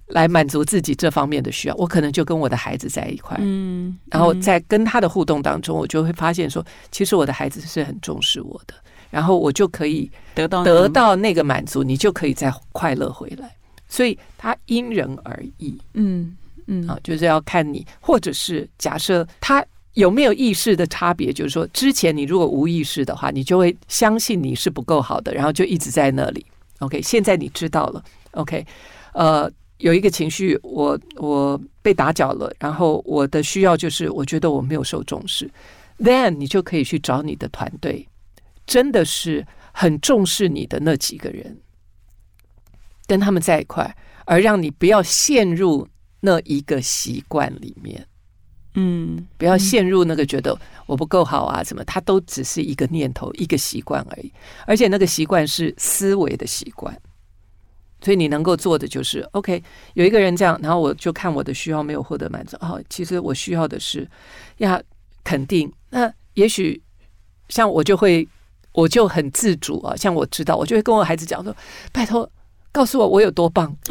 [0.07, 1.75] 来满足自己这方面的需要？
[1.75, 8.75] 我可能就跟我的孩子在一块，嗯，然后在跟他的互动当中，我就会发现说，其实我的孩子是很重视我的。
[9.11, 13.55] 然后我就可以得到得到那个满足，你就可以再快乐回来。
[13.87, 15.77] 所以它因人而异。
[15.93, 16.35] 嗯，
[16.69, 19.62] 嗯啊，就是要看你，或者是假设他
[19.94, 26.46] 有没有意识的差别，就是说之前你如果无意识的话，你就会相信你是不够好的，然后就一直在那里。
[26.79, 28.03] OK，现在你知道了。
[28.33, 28.64] OK，
[29.12, 35.50] 呃，有一个情绪，我我被打搅了，然后我的需要就是我觉得我没有受重视
[35.98, 38.09] ，Then 你就可以去找你的团队，
[38.66, 41.59] 真的是很重视你的那几个人，
[43.07, 45.88] 跟他们在一块，而让你不要陷入
[46.20, 48.07] 那一个习惯里面，
[48.83, 54.33] 嗯，不要陷入那个觉得我不够好啊什么，它都只是一个念头，一个习惯而已，
[54.66, 56.97] 而且那个习惯是思维的习惯。
[58.03, 59.62] 所以你能够做的就是，OK，
[59.93, 62.57] 有一个人这样，然后我就看我的需要没有获得满足。
[62.61, 64.09] 哦，其实我需要的是
[64.57, 64.83] 要
[65.23, 65.71] 肯定。
[65.90, 66.81] 那也许
[67.51, 68.27] 像我就会，
[68.73, 69.95] 我就很自主啊。
[69.95, 71.55] 像我知道，我就会跟我孩子讲说
[71.93, 72.27] ：“拜托，
[72.72, 73.74] 告诉我我有多棒。”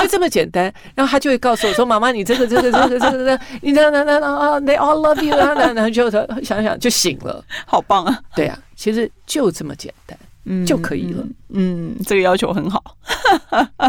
[0.00, 0.72] 就这么简单。
[0.94, 6.10] 然后他就会告诉我说：“妈妈，你这个这个这个这个这个，你这那那那啊，They all love you 啊。”然后就
[6.42, 8.20] 想想就醒了，好棒啊！
[8.34, 10.18] 对啊，其实就这么简单。
[10.44, 11.24] 嗯，就可以了。
[11.50, 12.82] 嗯，这个要求很好。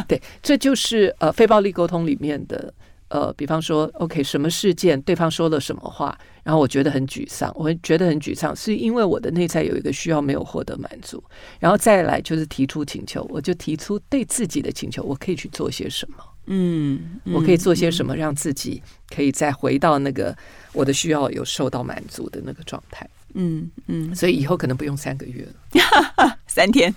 [0.08, 2.72] 对，这就是呃非暴力沟通里面的
[3.14, 11.24] 呃，比方说，OK，什么事件，对方说了什么话，然后我觉得很沮丧，我会觉得很沮丧，是因为我的内在有一个需要没有获得满足，
[11.60, 16.18] 然后再来就是提出请求，我就提出对自己的请求，我可以去做些什么？
[16.48, 18.82] 嗯，我可以做些什么，让自己
[19.16, 20.36] 可以再回到那个
[20.72, 23.08] 我的需要有受到满足的那个状态。
[23.36, 26.92] 嗯嗯，所以以后可能不用三个月了， 三天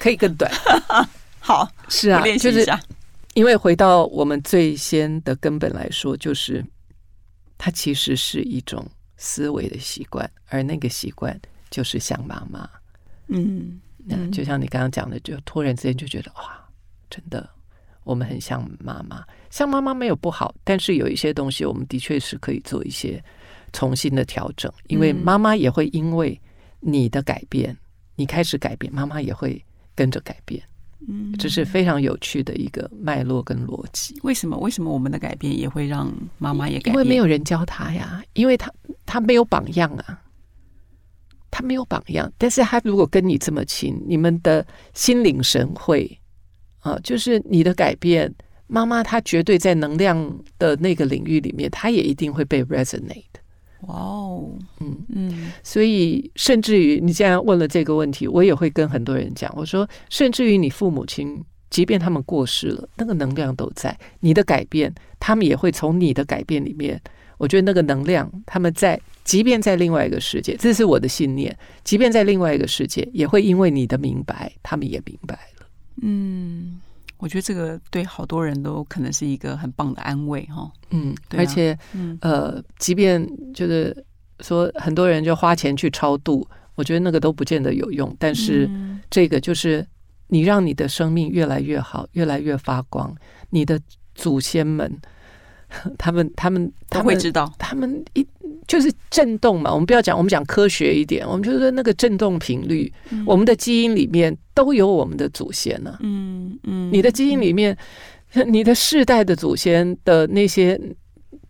[0.00, 0.50] 可以更短。
[1.38, 2.66] 好，是啊，就是
[3.34, 6.64] 因为回到我们最先的根本来说，就是
[7.58, 11.38] 它其实是一种思维的习惯，而那个习惯
[11.70, 12.68] 就是像妈妈。
[13.28, 16.68] 嗯，那就像你刚刚讲的，就突然之间就觉得哇，
[17.08, 17.48] 真的，
[18.04, 19.24] 我们很像妈妈。
[19.50, 23.22] 像妈妈没有不好，但是有一些东西，我们的确是可以做一些。
[23.74, 26.38] 重新的调整，因为妈妈也会因为
[26.80, 27.74] 你的改变，
[28.16, 29.64] 你开始改变，妈妈也会
[29.94, 30.62] 跟着改变。
[31.08, 34.18] 嗯，这是非常有趣的一个脉络跟逻辑。
[34.22, 34.56] 为什么？
[34.58, 36.94] 为什么我们的改变也会让妈妈也改变？
[36.94, 38.72] 因为没有人教他呀，因为他
[39.04, 40.22] 他没有榜样啊，
[41.50, 42.32] 他没有榜样。
[42.38, 46.18] 但是他如果跟你这么亲，你们的心领神会
[46.80, 48.32] 啊，就是你的改变，
[48.66, 50.16] 妈妈她绝对在能量
[50.58, 53.24] 的那个领域里面，她也一定会被 resonate。
[53.82, 54.96] 哇哦，嗯。
[55.14, 67.00] 嗯，所以甚至于你既然问了这个问题，我也会跟很多人讲，我说，甚至于你父母亲，即便他们过世了，那个能量都在，你的改变，他们也会从你的改变里面，
[67.38, 75.66] 我觉得那个能量，他们在，即便在另外一个世界，这是我的信念，即便在另外一个世界，也会因为你的明白，他们也明白了，
[76.02, 76.80] 嗯。
[77.22, 80.68] 我觉得这个对好多人都可能是一个很棒的安慰哈。
[80.90, 83.96] 嗯，对啊、而且，嗯、呃，即便就是
[84.40, 88.12] 说很多人就花钱去超度，我觉得那个都不见得有用。
[88.18, 88.68] 但是
[89.08, 89.86] 这个就是
[90.26, 93.14] 你让你的生命越来越好，越来越发光，
[93.50, 93.80] 你的
[94.16, 95.00] 祖先们，
[95.96, 98.26] 他们他们他们会知道，他们一。
[98.72, 105.98] 就是震动嘛，我们不要讲，我们讲科学一点，我们就是说那个震动频率，嗯、我们的基因里面都有我们的祖先呢、啊。
[106.00, 107.76] 嗯嗯，你的基因里面，
[108.32, 110.80] 嗯、你的世代的祖先的那些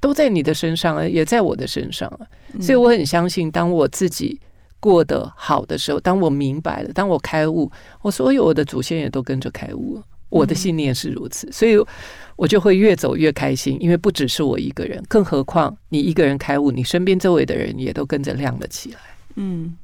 [0.01, 2.27] 都在你的身上啊，也在我的身上啊。
[2.61, 4.41] 所以我很相信，当我自己
[4.81, 10.03] 过得好的时候，当我明白了，当我开悟，我所有我的祖先也都跟着开悟。
[10.29, 11.79] 我的信念是如此，所以
[12.37, 18.99] 我就会越走越开心，因为不只是我一个人，更何况你一个人开悟，你身边周围的人也都跟着亮了起来。
[19.37, 19.77] 嗯。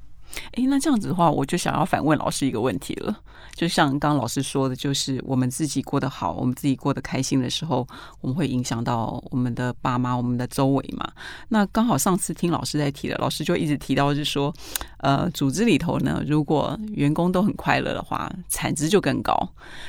[0.52, 3.18] 哎，那这样子的话，我就想要反问老师一个问题了。
[3.54, 7.84] 就像刚刚老师说的，就是我们自己过得好，我们自己过得开心的时候，
[8.20, 11.10] 我们会影响到我们的爸妈、我们的周围嘛。
[11.48, 14.52] 那刚好上次听老师在提的，老师就一直提到，是说，
[14.98, 19.34] 呃，组织里头呢，如果员工都很快乐的话，产值就更高。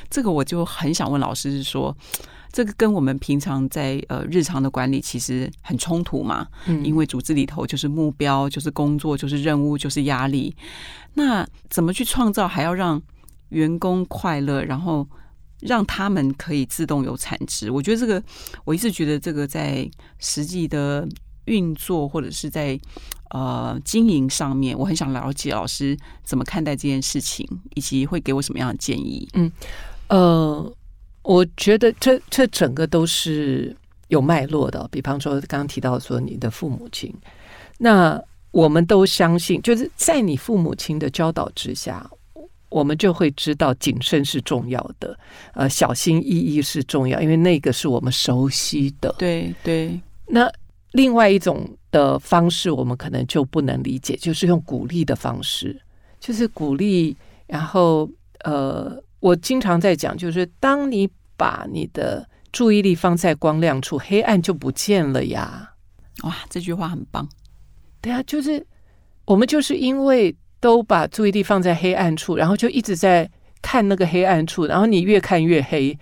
[0.08, 1.94] 这个我就很想问老师，是说。
[2.52, 10.54] 这个跟我们平常在呃日常的管理其实很冲突嘛，嗯，因为组织里头就是目标，就是工作，就是任务，就是压力。
[11.14, 13.00] 那怎么去创造，还要让
[13.50, 15.06] 员工快乐，然后
[15.60, 17.70] 让他们可以自动有产值？
[17.70, 18.22] 我觉得这个，
[18.64, 21.08] 我一直觉得这个在实际的
[21.44, 22.76] 运作或者是在
[23.30, 29.28] 呃经营上面，我很想了解老师怎么看待这件事情，以及会给我什么样的建议？
[29.34, 29.52] 嗯，
[30.08, 30.72] 呃。
[31.22, 33.76] 我觉得这这整个都是
[34.08, 34.88] 有脉络的。
[34.90, 37.14] 比方说，刚刚提到说你的父母亲，
[37.78, 42.10] 那我们都相信，就是在你父母亲的教导之下，
[42.68, 45.18] 我们就会知道谨慎是重要的，
[45.54, 49.14] 呃，小心翼翼是重要，因为那个是我们熟悉的。
[49.18, 50.00] 对对。
[50.26, 50.50] 那
[50.92, 55.80] 另外一种的方式，我们可能就不能理解，就是用鼓励的方式，
[56.18, 57.16] 就是鼓励。
[57.46, 58.08] 然后，
[58.44, 65.70] 呃，我经常在讲，就是当你把你的注意力放在光亮处，黑暗就不见了呀。
[66.24, 67.28] 哇，这句话很棒。
[68.00, 68.66] 对啊，就是
[69.26, 73.30] 我们就是因为都把注意力放在黑暗处，然后就一直在
[73.62, 75.96] 看那个黑暗处，然后你越看越黑。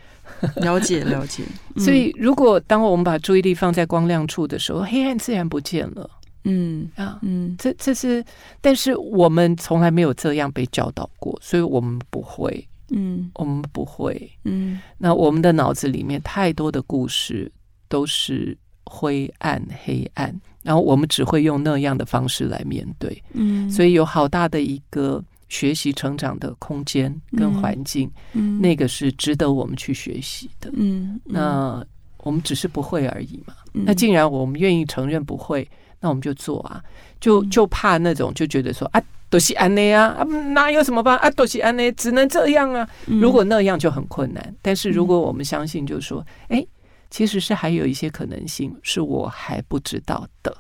[0.57, 1.43] 了 解了解。
[1.79, 6.09] 所以，如果当我们把注意力放在光亮处的时候，黑暗自然不见了。
[6.45, 8.25] 嗯啊嗯，这这是，
[8.61, 12.69] 但是我们从来没有这样被教导过，所以我们不会。
[12.91, 14.31] 嗯，我们不会。
[14.45, 17.51] 嗯，那我们的脑子里面太多的故事
[17.89, 18.57] 都是。
[18.91, 31.85] 灰暗、黑暗，然后我们只会用那样的方式来面对，嗯，所以有好大的一个学习成长的空间跟环境，嗯，那个是值得我们去学习的，嗯，那
[32.23, 35.69] 我们只是不会而已嘛，嗯，那既然我们愿意承认不会，
[36.01, 36.83] 那我们就做啊，
[37.21, 46.67] 就就怕那种就觉得说啊，都是安内啊，啊，哪有什么办法啊，都是安内，只能这样啊，如果那样就很困难，但是如果我们相信，就是说，哎。
[47.11, 50.55] 其实是还有一些可能性是我还不知道的，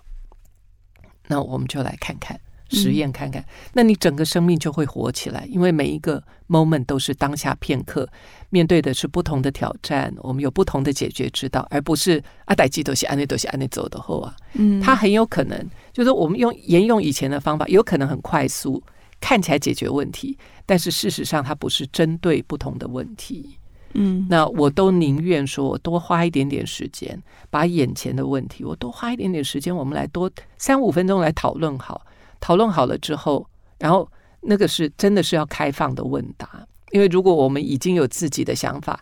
[1.27, 8.09] 那我们就来看看实验看看，那你整个生命就会活起来，因为每一个 moment 都是当下片刻，
[8.51, 18.83] 面对的是不同的挑战，我们有不同的解决之道，而不是阿呆基多西安内多西安内走的后啊，嗯，它很有可能就是我们用沿用以前的方法，有可能很快速，
[19.21, 23.59] 看起来解决问题，但是事实上它不是针对不同的问题。
[23.95, 32.05] 嗯，那我都宁愿说，我多花一点点时间，把眼前的问题，我多花一点点时间，我们来多三五分钟来讨论好，
[32.41, 33.47] 讨论好了之后，
[33.79, 39.01] 然后那个是真的是要开放的问答，因为如果我们已经有自己的想法，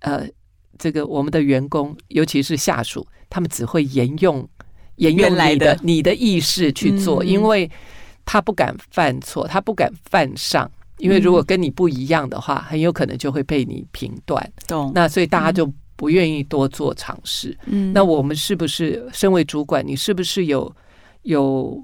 [0.00, 0.26] 呃，
[0.78, 4.48] 这个我们的员工，尤其是下属，他们只会沿用
[4.96, 7.70] 沿用来的你的意识去做，因为
[8.24, 10.70] 他不敢犯错，他不敢犯上。
[10.98, 14.52] 因为如果跟你不一样的话，很有可能就会被你评断。
[14.68, 14.92] 懂。
[14.94, 17.58] 那所以大家就不愿意多做尝试。
[17.66, 17.92] 嗯。
[17.92, 20.72] 那我们是不是身为主管，你是不是有
[21.22, 21.82] 有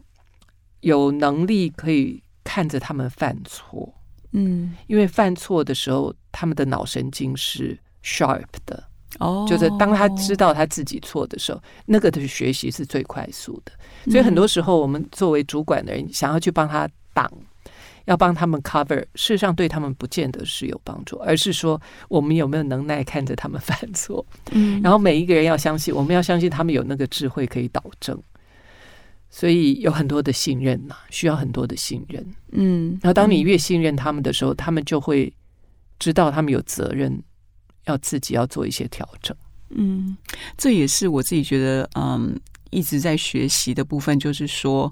[0.81, 3.93] 有能力可以看着他们犯错？
[4.33, 4.75] 嗯。
[4.87, 8.83] 因为犯错的时候，他们的脑神经是 sharp 的。
[9.19, 9.47] 哦。
[9.49, 13.73] 就是当他知道他自己错的时候，那个的学习是最快速的。
[14.11, 17.31] 所以很多时候，我们作为主管的人，想要去帮他挡。
[18.05, 28.19] 要帮他们 cover，事实上对他们不见得是有帮助，而是说我们有没有能耐看着他们犯错，嗯，然后每一个人要相信，我们要相信他们有那个智慧可以导正，
[29.31, 35.33] 所以有很多的信任呐，需要很多的信任，嗯，然后当你越信任他们的时候，他们就会
[35.99, 37.23] 知道他们有责任
[37.87, 39.37] 要自己要做一些调整，
[39.71, 40.17] 嗯，
[40.57, 42.39] 这也是我自己觉得，嗯，
[42.71, 44.91] 一直在学习的部分，就是说。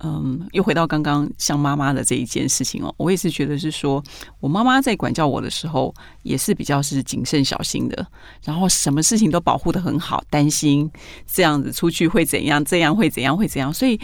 [0.00, 4.02] 嗯，又回到刚刚像妈妈的这一件事情哦，我也是觉得是说，
[4.40, 8.06] 我妈妈在管教我的时候，也是比较是谨慎小心的，
[8.44, 10.90] 然后什么事情都保护的很好，担心
[11.26, 13.98] 这样子出去会怎样，这样会怎样会怎样，所以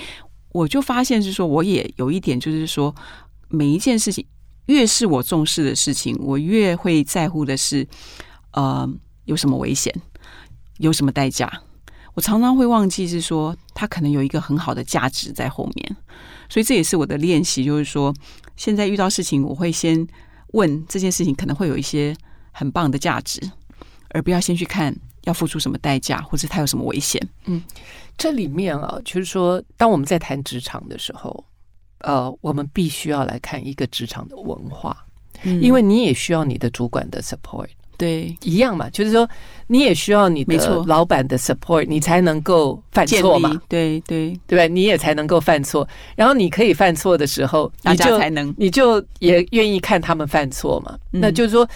[0.52, 2.94] 我就发现是说，我也有一点就是说，
[3.48, 4.24] 每一件事情
[4.66, 7.86] 越是我重视的事情，我越会在乎的是，
[8.52, 8.88] 呃，
[9.26, 9.94] 有什么危险，
[10.78, 11.62] 有什么代价。
[12.14, 15.96] 我常常会忘记，是说它可能有一个很好的价值在后面，
[16.48, 18.14] 所以这也是我的练习，就是说
[18.56, 20.06] 现在遇到事情，我会先
[20.48, 22.14] 问这件事情可能会有一些
[22.50, 23.40] 很棒的价值，
[24.10, 24.94] 而不要先去看
[25.24, 27.20] 要付出什么代价，或者它有什么危险。
[27.46, 27.62] 嗯，
[28.18, 31.44] 这里面啊，就是说，当我们在谈职场的时候，
[32.00, 35.06] 呃，我们必须要来看一个职场的文化，
[35.44, 37.68] 嗯，因为你也需要你的主管的 support。
[37.96, 39.28] 对，一样嘛，就是说
[39.68, 43.60] 你也需要你的老板的 support，你才能够犯错嘛。
[43.68, 44.66] 对对对吧？
[44.66, 50.98] 你也才能够犯错，然后你可以犯错的时候，你就才能，你就也愿意看他们犯错嘛。
[51.10, 51.68] 那就是说，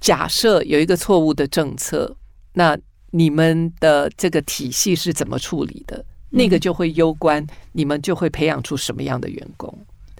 [0.00, 2.14] 假设有一个错误的政策，
[2.52, 2.78] 那
[3.10, 6.04] 你们的这个体系是怎么处理的？
[6.30, 9.76] 那个就会攸关你们就会培养出什么样的员工。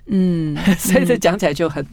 [0.07, 1.87] 嗯， 所以这讲起来就很。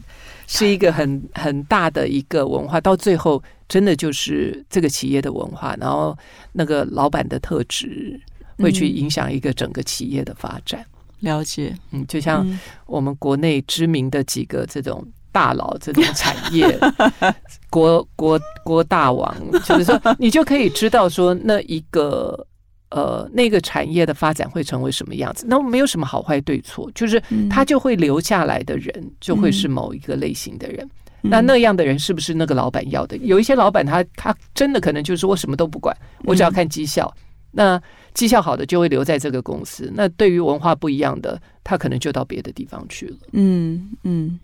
[0.46, 6.16] 是一个很很大的一个文化，到最后真的就是这个企业的文化，然后
[6.52, 8.20] 那个老板的特质
[8.58, 10.84] 会去影响一个整个企业的发展。
[11.20, 12.46] 了解，嗯，就像
[12.86, 16.78] 我们国内知名的几个这种大佬，这种产业
[17.70, 19.34] 国国国大王，
[19.64, 22.46] 就是说你就可以知道说那一个
[22.94, 25.44] 呃那个产业的发展会成为什么样子。
[25.48, 27.20] 那没有什么好坏对错，就是
[27.50, 30.88] 他就会留下来的人就会是某一个类型的人。
[31.22, 33.16] 嗯、那那样的人是不是那个老板要的？
[33.16, 37.12] 有一些老板他他真的可能就是我什么都不管，我只要看绩效。
[37.50, 37.80] 那
[38.14, 39.90] 绩效好的就会留在这个公司。
[39.94, 43.16] 那对于文化不一样的，他可能就到别的地方去了。
[43.32, 44.38] 嗯嗯，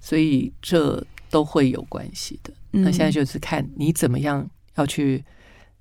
[0.00, 2.52] 所以这都会有关系的。
[2.70, 5.24] 那现在就是看你怎么样要去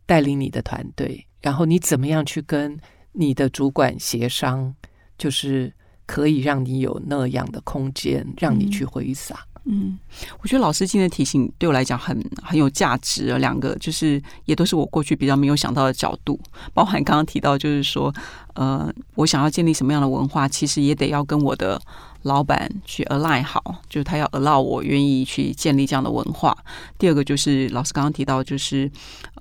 [0.05, 2.75] 带领你的团队，然后你怎么样去跟
[3.11, 4.73] 你的主管协商，
[5.15, 5.71] 就是
[6.07, 9.45] 可以让你有那样的空间，让你去挥洒。
[9.65, 9.95] 嗯，
[10.41, 13.37] 我觉得老师今天的提醒对我来讲很很有价值啊。
[13.37, 16.39] 两个就是也都是我过去比较没有想到的角度，
[16.73, 18.11] 包含刚刚提到，就是说，
[18.55, 21.79] 呃，我想要建立什么样的文化，其实也得要跟我的
[22.23, 26.57] 老板去 align 好，就是他要 allow 我愿意去建立这样的文化。
[26.97, 28.91] 第二个就是老师刚刚提到，就是，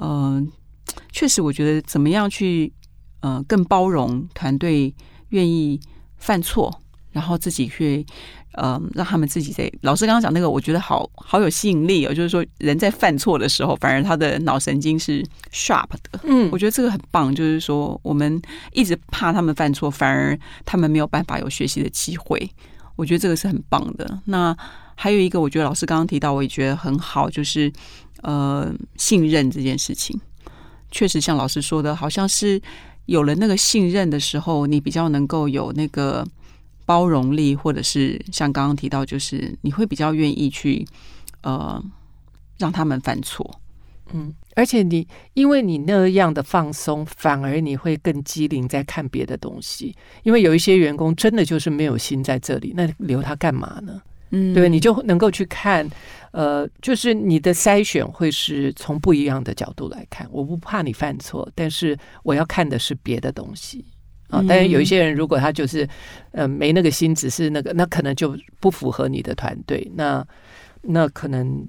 [0.00, 0.50] 嗯、
[1.12, 2.72] 确实我觉得怎么样去，
[3.20, 4.94] 呃，更包容团队
[5.28, 5.80] 愿意
[6.16, 6.80] 犯错，
[7.12, 8.04] 然后自己去。
[8.56, 12.14] 呃，让他们自己在老师刚刚讲那个，我觉得好好有吸引力哦。
[12.14, 16.20] 就是说，人在犯错的时候，反而他的脑神经是 sharp 的。
[16.22, 17.34] 嗯，我觉得这个很棒。
[17.34, 22.48] 就是说，我们一直怕他们犯错，反而他们没有办法有学习的机会。
[22.94, 24.20] 我觉得这个是很棒的。
[24.26, 24.56] 那
[24.94, 27.72] 还有一个，我觉得老师刚刚提到，我也觉得很好，就是
[28.22, 30.16] 呃，信任这件事情，
[30.94, 32.62] 确实像老师说的，好像是
[33.06, 36.24] 有了那个信任的时候，你比较能够有那个。
[36.86, 40.86] 包容力，或者是像刚刚提到，就是你会比较愿意去
[41.40, 41.82] 呃
[42.58, 43.58] 让他们犯错，
[44.12, 49.96] 嗯，而且你因为你那样的放松，反而你会更机灵在看别的东西。
[50.24, 54.02] 因为有一些员工真的就是没有心在这里，那留他干嘛呢？
[54.34, 55.88] 嗯，对，你就能够去看，
[56.32, 60.28] 呃，就是你的筛选会是从不一样的角度来看。
[60.32, 63.84] 我不怕你犯错，但是我要看的是别的东西。
[64.30, 65.88] 啊，但是有一些人，如果他就是，
[66.32, 69.88] 呃，没那个心，只是那个，那可能就不符合你的团队。
[69.94, 70.26] 那
[70.82, 71.68] 那可能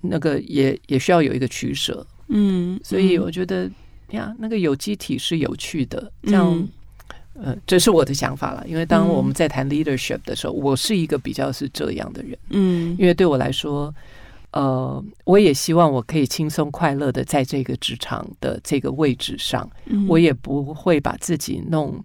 [0.00, 2.06] 那个也也需要有一个取舍。
[2.28, 3.68] 嗯，所以我觉得
[4.12, 6.10] 呀，那个有机体是有趣的。
[6.22, 6.66] 这样，
[7.34, 8.64] 呃，这是我的想法了。
[8.66, 12.38] 因为当我们在谈 leadership 的时候，我是一个比较是这样的人。
[12.50, 13.94] 嗯，因为对我来说。
[14.52, 22.04] 呃，我也希望我可以轻松快乐的在这个职场的这个位置上，嗯、我也不会把自己弄，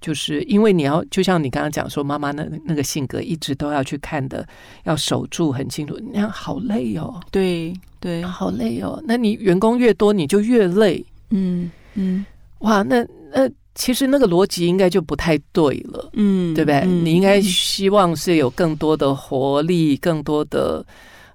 [0.00, 4.44] 就是因为你要，就像你刚刚讲说，妈妈那那个性格一直都要去看的，
[4.82, 7.20] 要守住很清楚，那样好累哦。
[7.30, 9.00] 对对，好累哦。
[9.06, 11.06] 那你员工越多，你就越累。
[11.30, 12.26] 嗯嗯，
[12.58, 16.10] 哇，那那其实那个逻辑应该就不太对了。
[16.14, 16.80] 嗯，对不对？
[16.80, 20.84] 嗯、你应该希望是有更多的活力，更多的。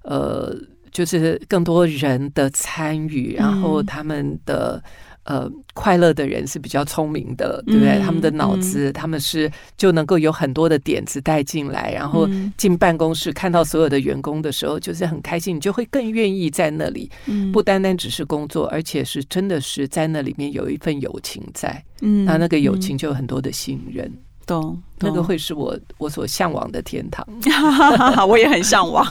[0.02, 0.50] 呃，
[0.90, 4.82] 就是更多人的参与，然后他们的
[5.24, 8.00] 呃快乐的人是比较聪明的，对不对？
[8.00, 17.10] 他们的脑子，他们是就能够有很多的点子带进来，然后进办公室看到所有的员工的时候，就是很开心，你就会更愿意在那里，
[17.52, 24.10] 不单单只是工作，而且是真的是在那里面有一份友情在，嗯，那那个友情就有很多的信任。
[24.46, 27.24] 懂，那个会是我我所向往的天堂，
[28.26, 29.06] 我也很向往。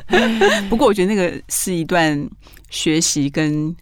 [0.68, 2.28] 不过我觉得那个是一段
[2.68, 3.74] 学习跟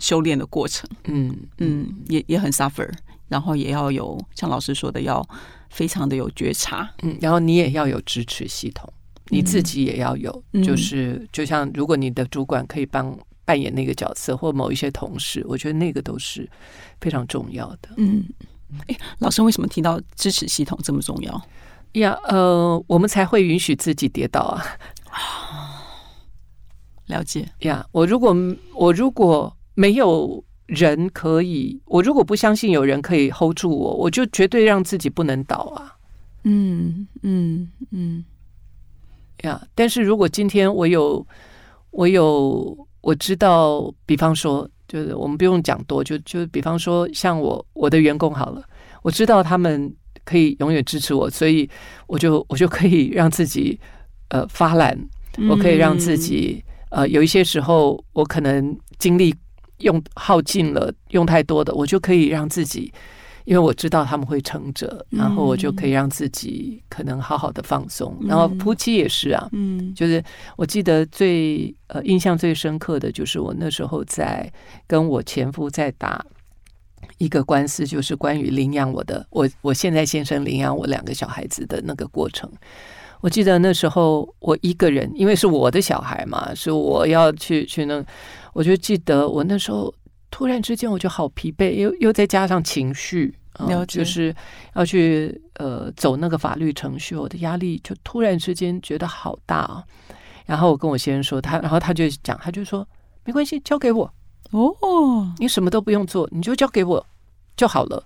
[0.00, 2.90] 修炼的过程，嗯嗯，也也很 suffer，
[3.28, 5.26] 然后也要有像老师说的，要
[5.70, 8.92] 非常的有觉察，嗯，然后你也要有支持系统，
[9.28, 16.48] 你自己也要有，嗯、就是就像如果你的主管可以帮扮演那个角色，或某一些同事，我觉得那个都是
[17.00, 18.24] 非常重要的，嗯。
[18.86, 21.42] 哎，老师为什么提到支持系统这么重要
[21.92, 22.12] 呀？
[22.24, 24.62] 呃，我们才会允许自己跌倒啊。
[27.06, 27.86] 了解呀。
[27.90, 28.36] 我如果
[28.74, 35.94] 我如果没有人可以，我如果不相信有人可以 hold 住我，我就绝对让自己不能倒啊。
[36.42, 38.24] 嗯嗯嗯。
[39.42, 41.24] 呀，但是如果今天我有
[41.92, 44.68] 我有我知道，比方说。
[44.88, 48.64] 就是我们不用讲多，就就比方说像我我的员工好了，
[49.02, 51.68] 我知道他们可以永远支持我，所以
[52.06, 53.78] 我就我就可以让自己
[54.30, 54.98] 呃发懒，
[55.50, 59.34] 我可以让自己呃有一些时候我可能精力
[59.78, 62.92] 用耗尽了，用太多的，我就可以让自己。
[63.44, 68.14] 因为我知道他们会撑着，然后我就可以让自己可能好好的放松。
[68.20, 70.22] 嗯、然后夫妻也是啊，嗯，就是
[70.58, 74.52] 我记得最呃印象最深刻的就是我那时候在
[74.86, 76.22] 跟我前夫在打
[77.16, 82.52] 一个官司，就是关于领养我的我我现在先生领养我两个小孩子的那个过程。
[83.20, 88.04] 我记得那时候我一个人，因为是我的小孩嘛，是我要去去那，
[88.52, 89.92] 我就记得我那时候
[90.30, 94.34] 突然之间我就好疲惫，又又再加上情绪，呃、就是
[94.74, 99.84] 要去呃走那个法律程序，我的压力就突然之间觉得好大啊。
[100.46, 102.86] 然后我跟我先生说，他然后他就讲，他就说
[103.24, 104.12] 没关系，交给我
[104.52, 107.06] 哦，你什么都不用做，你就交给我
[107.56, 108.04] 就好了。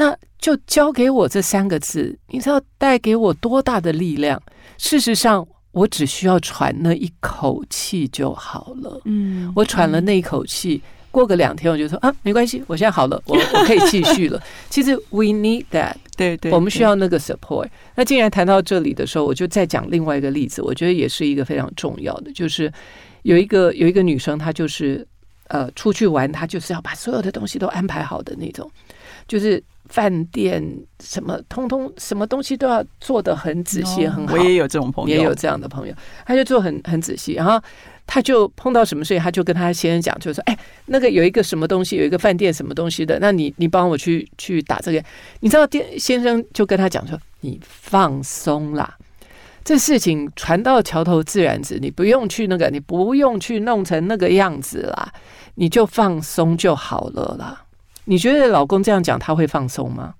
[0.00, 4.42] 那就交给我这三个字，你知道带给我多大的力量？
[4.78, 8.98] 事实上，我只需要喘那一口气就好了。
[9.04, 10.80] 嗯，我喘了那一口气。
[11.10, 14.40] 过个两天，我就说啊，没关系，我现在好了，我我可以继续了。
[14.70, 17.68] 其实 we need that，对对，我们需要那个 support。
[17.94, 22.72] 那既然谈到这里的时候，我就再讲另外一个例子，我觉得也是一个非常重要的，就是
[23.22, 25.04] 有一个有一个女生，她就是
[25.48, 28.70] 呃出去玩，她就是要把所有的东西都安排好的那种，
[29.26, 29.60] 就是
[29.90, 30.64] 饭店
[30.98, 34.34] 什么通通什么东西都要做的很仔细很好。
[34.34, 37.62] 我也有这种朋友，也有这样的朋友，他就做很很仔细，然后。
[38.12, 45.00] 他就碰到什么事情，他就跟他先生讲，就说：“哎，那个有一个什么东西，有一个饭店什么东西的，那你你帮我去去打这个。”
[45.38, 48.98] 你知道，店先生就跟他讲说：“你放松啦，
[49.62, 55.12] 这事情船到桥头自然直，你不用去那个，你不用去弄成那个样子啦，
[55.54, 57.62] 你就放松就好了啦。”
[58.04, 60.14] 你觉得老公这样讲他会放松吗？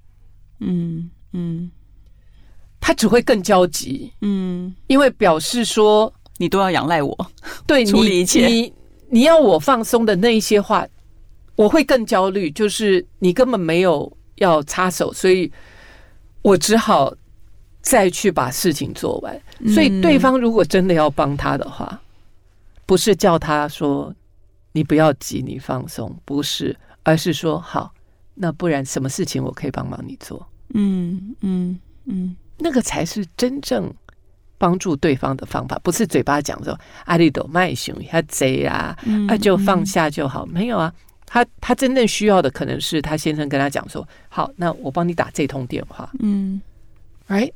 [0.60, 1.70] 嗯嗯，
[2.80, 4.12] 他只会更焦急。
[4.20, 6.12] 嗯，因为表示说。
[6.42, 7.30] 你都要仰赖我，
[7.66, 8.46] 对，处理一切。
[8.46, 8.72] 你你，
[9.10, 10.88] 你要我放松的那一些话，
[11.54, 12.50] 我会更焦虑。
[12.52, 15.52] 就是你根本没有要插手，所以
[16.40, 17.14] 我只好
[17.82, 19.38] 再去把事情做完。
[19.74, 22.00] 所以对方如果真的要帮他的话，
[22.86, 24.10] 不是叫他说
[24.72, 27.92] 你不要急，你放松，不是，而是说好，
[28.34, 30.46] 那不然什么事情我可以帮忙你做？
[30.74, 33.92] 嗯嗯嗯，那个才是真正。
[34.58, 38.94] 帮助对方的方法，不是嘴巴讲说阿里斗卖熊他贼啊，
[39.26, 40.44] 那就放下就好。
[40.44, 40.92] 没有啊，
[41.24, 46.10] 他他真正需要的可能是他先生跟他讲说，好，那我帮你打这通电话。
[46.18, 46.60] 嗯
[47.28, 47.50] ，right，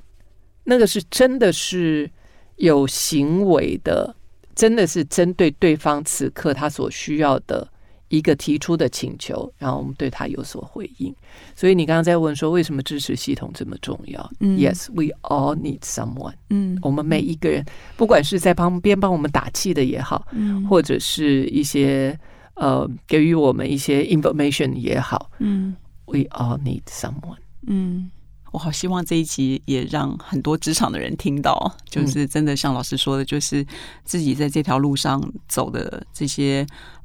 [0.63, 2.11] 那个是真的是
[2.57, 4.17] 有行为的，
[4.55, 7.69] 真的是针对对方此刻他所需要的。
[8.17, 11.15] 一个提出的请求，然后我们对他有所回应。
[11.57, 14.31] 所以你刚刚在问说，为什么支持系统这么重要？
[14.39, 16.35] 嗯，Yes，we all need someone。
[16.51, 17.65] 嗯，我们每一个人，
[17.97, 22.19] 不管是在旁边帮我们打气的也好，嗯，或者是一些
[22.55, 25.75] 呃给予我们一些 information 也好，嗯
[26.07, 27.39] ，we all need someone。
[27.67, 28.11] 嗯，
[28.53, 33.67] 我好希望这一集也让很多职场的人听到，就是真的像老师说的，就是
[34.05, 36.65] 自己在这条路上走的这些。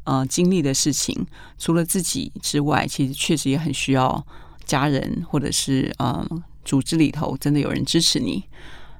[0.09, 1.13] 呃，经历的事情，
[1.59, 4.25] 除了自己之外，其实确实也很需要
[4.65, 6.27] 家人，或者是呃，
[6.65, 8.43] 组织里头真的有人支持你，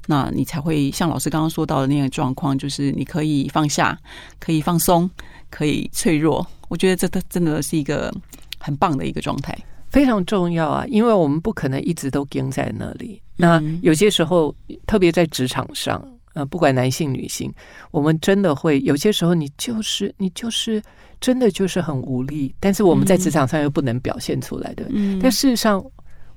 [0.05, 3.97] 那你才会像老师刚刚说到的那样状况，就是你可以放下，
[4.39, 5.10] 可以放松，
[5.49, 6.45] 可以脆弱。
[6.68, 8.14] 我觉得这都真的是一个
[8.60, 9.57] 很棒的一个状态，
[9.89, 10.86] 非常重要啊！
[10.88, 14.53] 因为我们不可能一直都跟在那里，那有些时候，
[14.86, 15.99] 特别在职场上。
[16.34, 17.51] 呃，不管男性女性，
[17.89, 20.82] 我们真的会有些时候，你就是你就是
[21.19, 24.86] 真的就是很无力，但是我们在职场上又不能表现出来的。
[24.89, 25.84] 嗯，但事实上，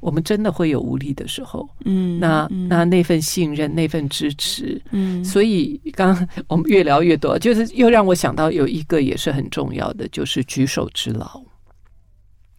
[0.01, 1.68] 我们真的会有无力的时候。
[1.84, 11.45] 嗯，那那那份信任，那份支持，嗯，所以刚刚我们越聊越多，就是又让我想到有一个也是很重要的，就是举手之劳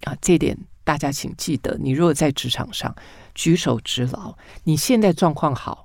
[0.04, 2.96] 啊，这点大家请记得，你如果在职场上
[3.34, 5.83] 举手之劳，你现在状况好。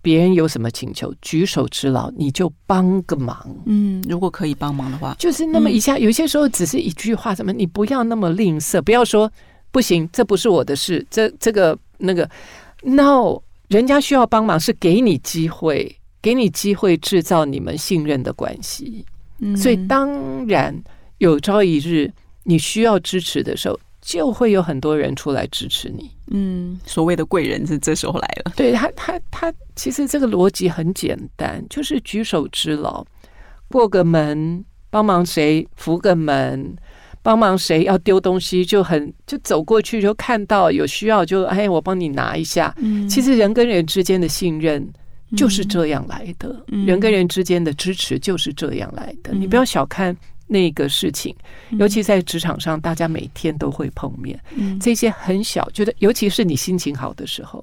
[0.00, 3.44] 别人有什么请求，举手之劳，你就帮个忙。
[3.66, 5.96] 嗯，如果可以帮忙的话，就是那么一下。
[5.96, 9.30] 嗯、有些时候只是一句话，什么你不要那么吝啬，不要说
[9.70, 12.28] 不行，这不是我的事，这这个那个。
[12.82, 19.04] No，人家需要帮忙是给你机会，给你机会制造你们信任的关系。
[19.40, 20.82] 嗯，所以当然
[21.18, 22.12] 有朝一日
[22.44, 23.78] 你需要支持的时候。
[24.00, 26.10] 就会有很多人出来支持你。
[26.30, 28.52] 嗯，所谓的贵人是这时候来了。
[28.56, 33.04] 对他，他，他其实这个逻辑很简单，就是举手之劳，
[33.68, 36.76] 过个门，帮忙谁扶个门，
[37.22, 42.74] 帮忙谁要丢东西，就很就走过去，就看到有需要就哎，我帮你拿一下。
[42.78, 44.86] 嗯，其实人跟人之间的信任
[45.36, 49.32] 就是这样来的，嗯，人跟人之间的支持就是这样来的。
[49.32, 50.16] 嗯，你不要小看。
[50.48, 51.36] 那个事情，
[51.72, 54.40] 尤其在职场上，大家每天都会碰面。
[54.56, 57.62] 嗯，这些很小，觉得尤其是你心情好的时候，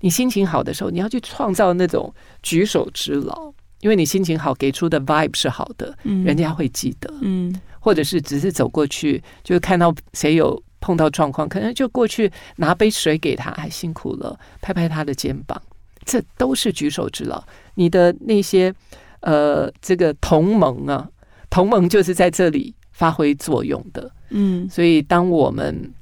[0.00, 7.12] 你心情好的时候，你要去创造那种举手之劳，因为你心情好，给出的 vibe 是好的，嗯，人家会记得。
[7.22, 15.60] 嗯，或者是只是走过去，就看到谁有碰到状况，可能就过去拿杯水给他，还辛苦了，拍拍他的肩膀，
[16.04, 17.42] 这都是举手之劳。
[17.74, 18.74] 你的那些
[19.20, 21.08] 呃，这个同盟啊。
[21.52, 24.10] 同盟就是在这里发挥作用的。
[24.30, 25.92] 嗯，所以当我们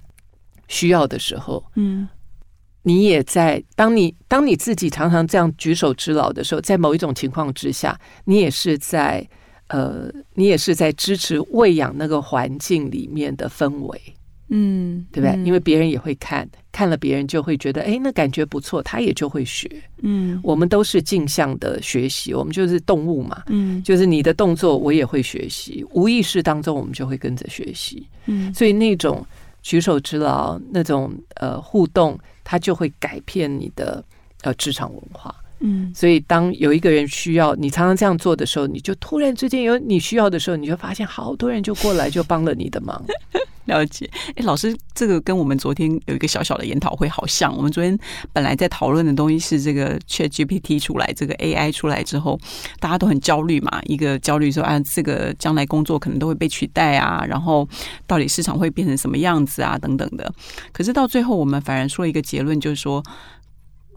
[0.69, 2.09] 需要的时候，嗯，
[2.83, 9.29] 你也在当你当你自己常常这样举手之劳的时候，在某一种情况之下，你也是在
[9.67, 14.01] 呃，你也是在支持喂养那个环境里面的氛围。
[14.51, 15.37] 嗯，对不对？
[15.37, 19.71] 嗯、因为别人也会看，看了别人就会觉得，哎，那感觉不错，他也就会学。
[20.03, 23.45] 嗯，我们都是镜像的学习，我们就是动物嘛。
[23.47, 28.07] 嗯，就是你的动作，我也会学习，无意识当中，我们就会跟着学习。
[28.27, 29.25] 嗯，所以那种
[29.63, 34.05] 举手之劳，那种呃互动，它就会改变你的
[34.43, 35.35] 呃职场文化。
[35.61, 43.03] 嗯，所以当有一个人需要你常常这样做的时候，你就突然之间有你需要的时候，你就发现好多人就过来就帮了你的忙。
[43.67, 47.55] 了解，哎，老师，这个跟我们昨天有一个小小的研讨会好像。
[47.57, 47.97] 我们昨天
[48.33, 52.41] 本来在讨论的东西是这个 ChatGPT 出来，这个 AI 出来之后，
[52.81, 53.81] 大家都很焦虑嘛。
[53.85, 57.69] 一个焦虑说啊，这个将来工作可能都会被取代啊，然后
[58.09, 60.33] 到底市场会变成什么样子啊，等等的。
[60.73, 63.05] 可是到最后，我们反而说一个结论，就是说。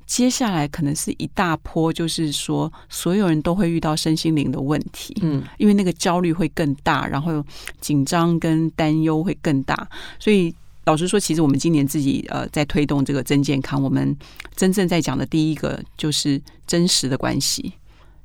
[0.06, 7.44] 接下来可能是一大波，就是说所有人都会遇到身心灵的问题，嗯，因为那个焦虑会更大，然后
[7.80, 9.88] 紧张跟担忧会更大。
[10.20, 10.54] 所以
[10.86, 14.16] 老实说，其实我们今年自己呃在推动这个真健康，我们
[14.56, 17.74] 真正在讲的第一个就是真实的关系，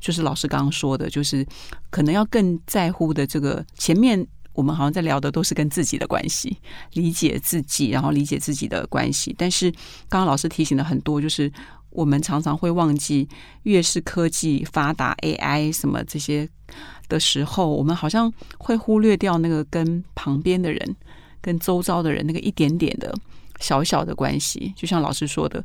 [0.00, 1.46] 就是老师刚刚说的，就是
[1.90, 4.26] 可能要更在乎的这个前面。
[4.58, 6.58] 我们好像在聊的都是跟自己的关系，
[6.94, 9.32] 理解自己，然后理解自己的关系。
[9.38, 9.70] 但是
[10.08, 11.48] 刚刚老师提醒了很多，就是
[11.90, 13.28] 我们常常会忘记，
[13.62, 16.48] 越是科技发达，AI 什么这些
[17.08, 20.96] 的时候，我们好像会忽略掉那个跟旁边的人、
[21.40, 23.14] 跟周遭的人那个一点点的
[23.60, 24.74] 小小的关系。
[24.74, 25.62] 就像老师说的。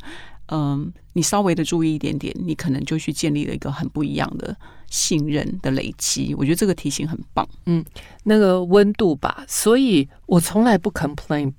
[0.47, 4.55] 嗯，你稍微的注意一点点，你可能就去建立了一个很不一样的
[4.89, 6.35] 信任的累积。
[6.35, 7.47] 我觉得这个提醒很棒。
[7.65, 7.83] 嗯，
[8.23, 11.53] 那个温度吧，所以我从来不 complain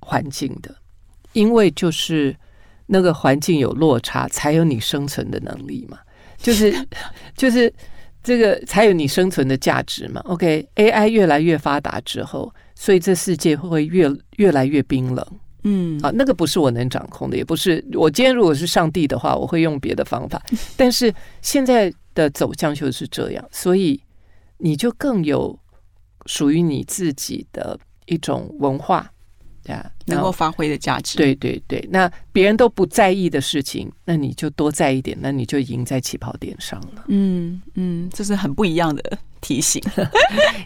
[0.00, 0.74] 环境的，
[1.34, 2.34] 因为就是
[2.86, 5.98] 那个环境有落差，才有你生存的能力嘛。
[6.38, 6.74] 就是
[7.36, 7.72] 就是
[8.22, 10.22] 这个才有你生存的价值嘛。
[10.24, 15.26] OK，AI 越来越发达之后，所以这世界会越越来越冰冷。
[15.64, 20.42] 嗯，啊，那个不是我能掌控的，也不是我今天如果是上帝的话，我会用别的方法。
[20.76, 24.00] 但是现在的走向就是这样，所以
[24.58, 25.58] 你就更有
[26.26, 29.19] 属于你自己的一种文化，对
[29.66, 31.16] 啊，能够发挥的价值。
[31.16, 37.04] 对对对，那别人都不在意的事情，那你就多在意点，那你就赢在起跑点上了。
[37.08, 39.18] 嗯嗯，这是很不一样的。
[39.42, 39.82] 提醒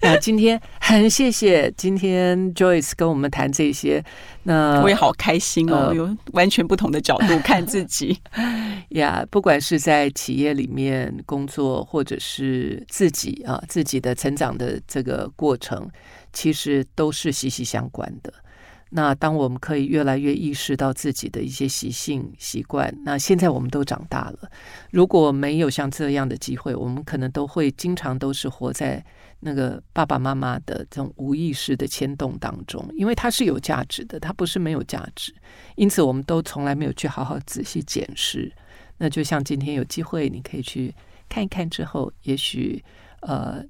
[0.02, 4.04] 啊， 今天很谢谢今天 Joyce 跟我们谈这些，
[4.42, 8.18] 那我也好开心哦，呃、有完全不同的角度 看自己
[8.88, 9.24] 呀。
[9.30, 15.88] 不管是在企业里面工作，或者是自己啊自己的成长的这个过程，
[16.32, 18.34] 其实都是息息相关的。
[18.96, 24.48] 那当我们可以越来越意识到自己的一些习性习惯，那现在我们都长大了。
[24.92, 29.04] 如果没有像这样的机会，我们可能都会经常都是活在
[29.40, 35.34] 那个爸爸妈妈的这种无意识的牵动当中，因为它是有价值的，它不是没有价值。
[35.74, 38.52] 因此，我们都从来没有去好好仔细检视。
[38.98, 40.94] 那就像今天有机会，你可以去
[41.28, 42.80] 看一看之后，也许
[43.22, 43.60] 呃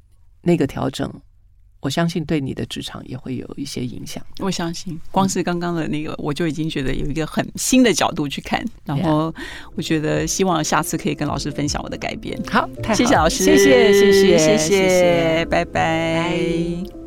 [0.43, 1.11] 那个调整。
[1.85, 4.25] 我相信对你的职场也会有一些影响。
[4.39, 8.65] 我相信，光是刚刚的那个，我就已经觉得有一个很新的角度去看。
[8.87, 9.33] 然后，
[9.75, 12.41] 我觉得希望下次可以跟老师分享我的改变。
[12.51, 17.04] 好，太好，谢谢老师，谢谢，谢谢，谢谢，谢谢，拜拜。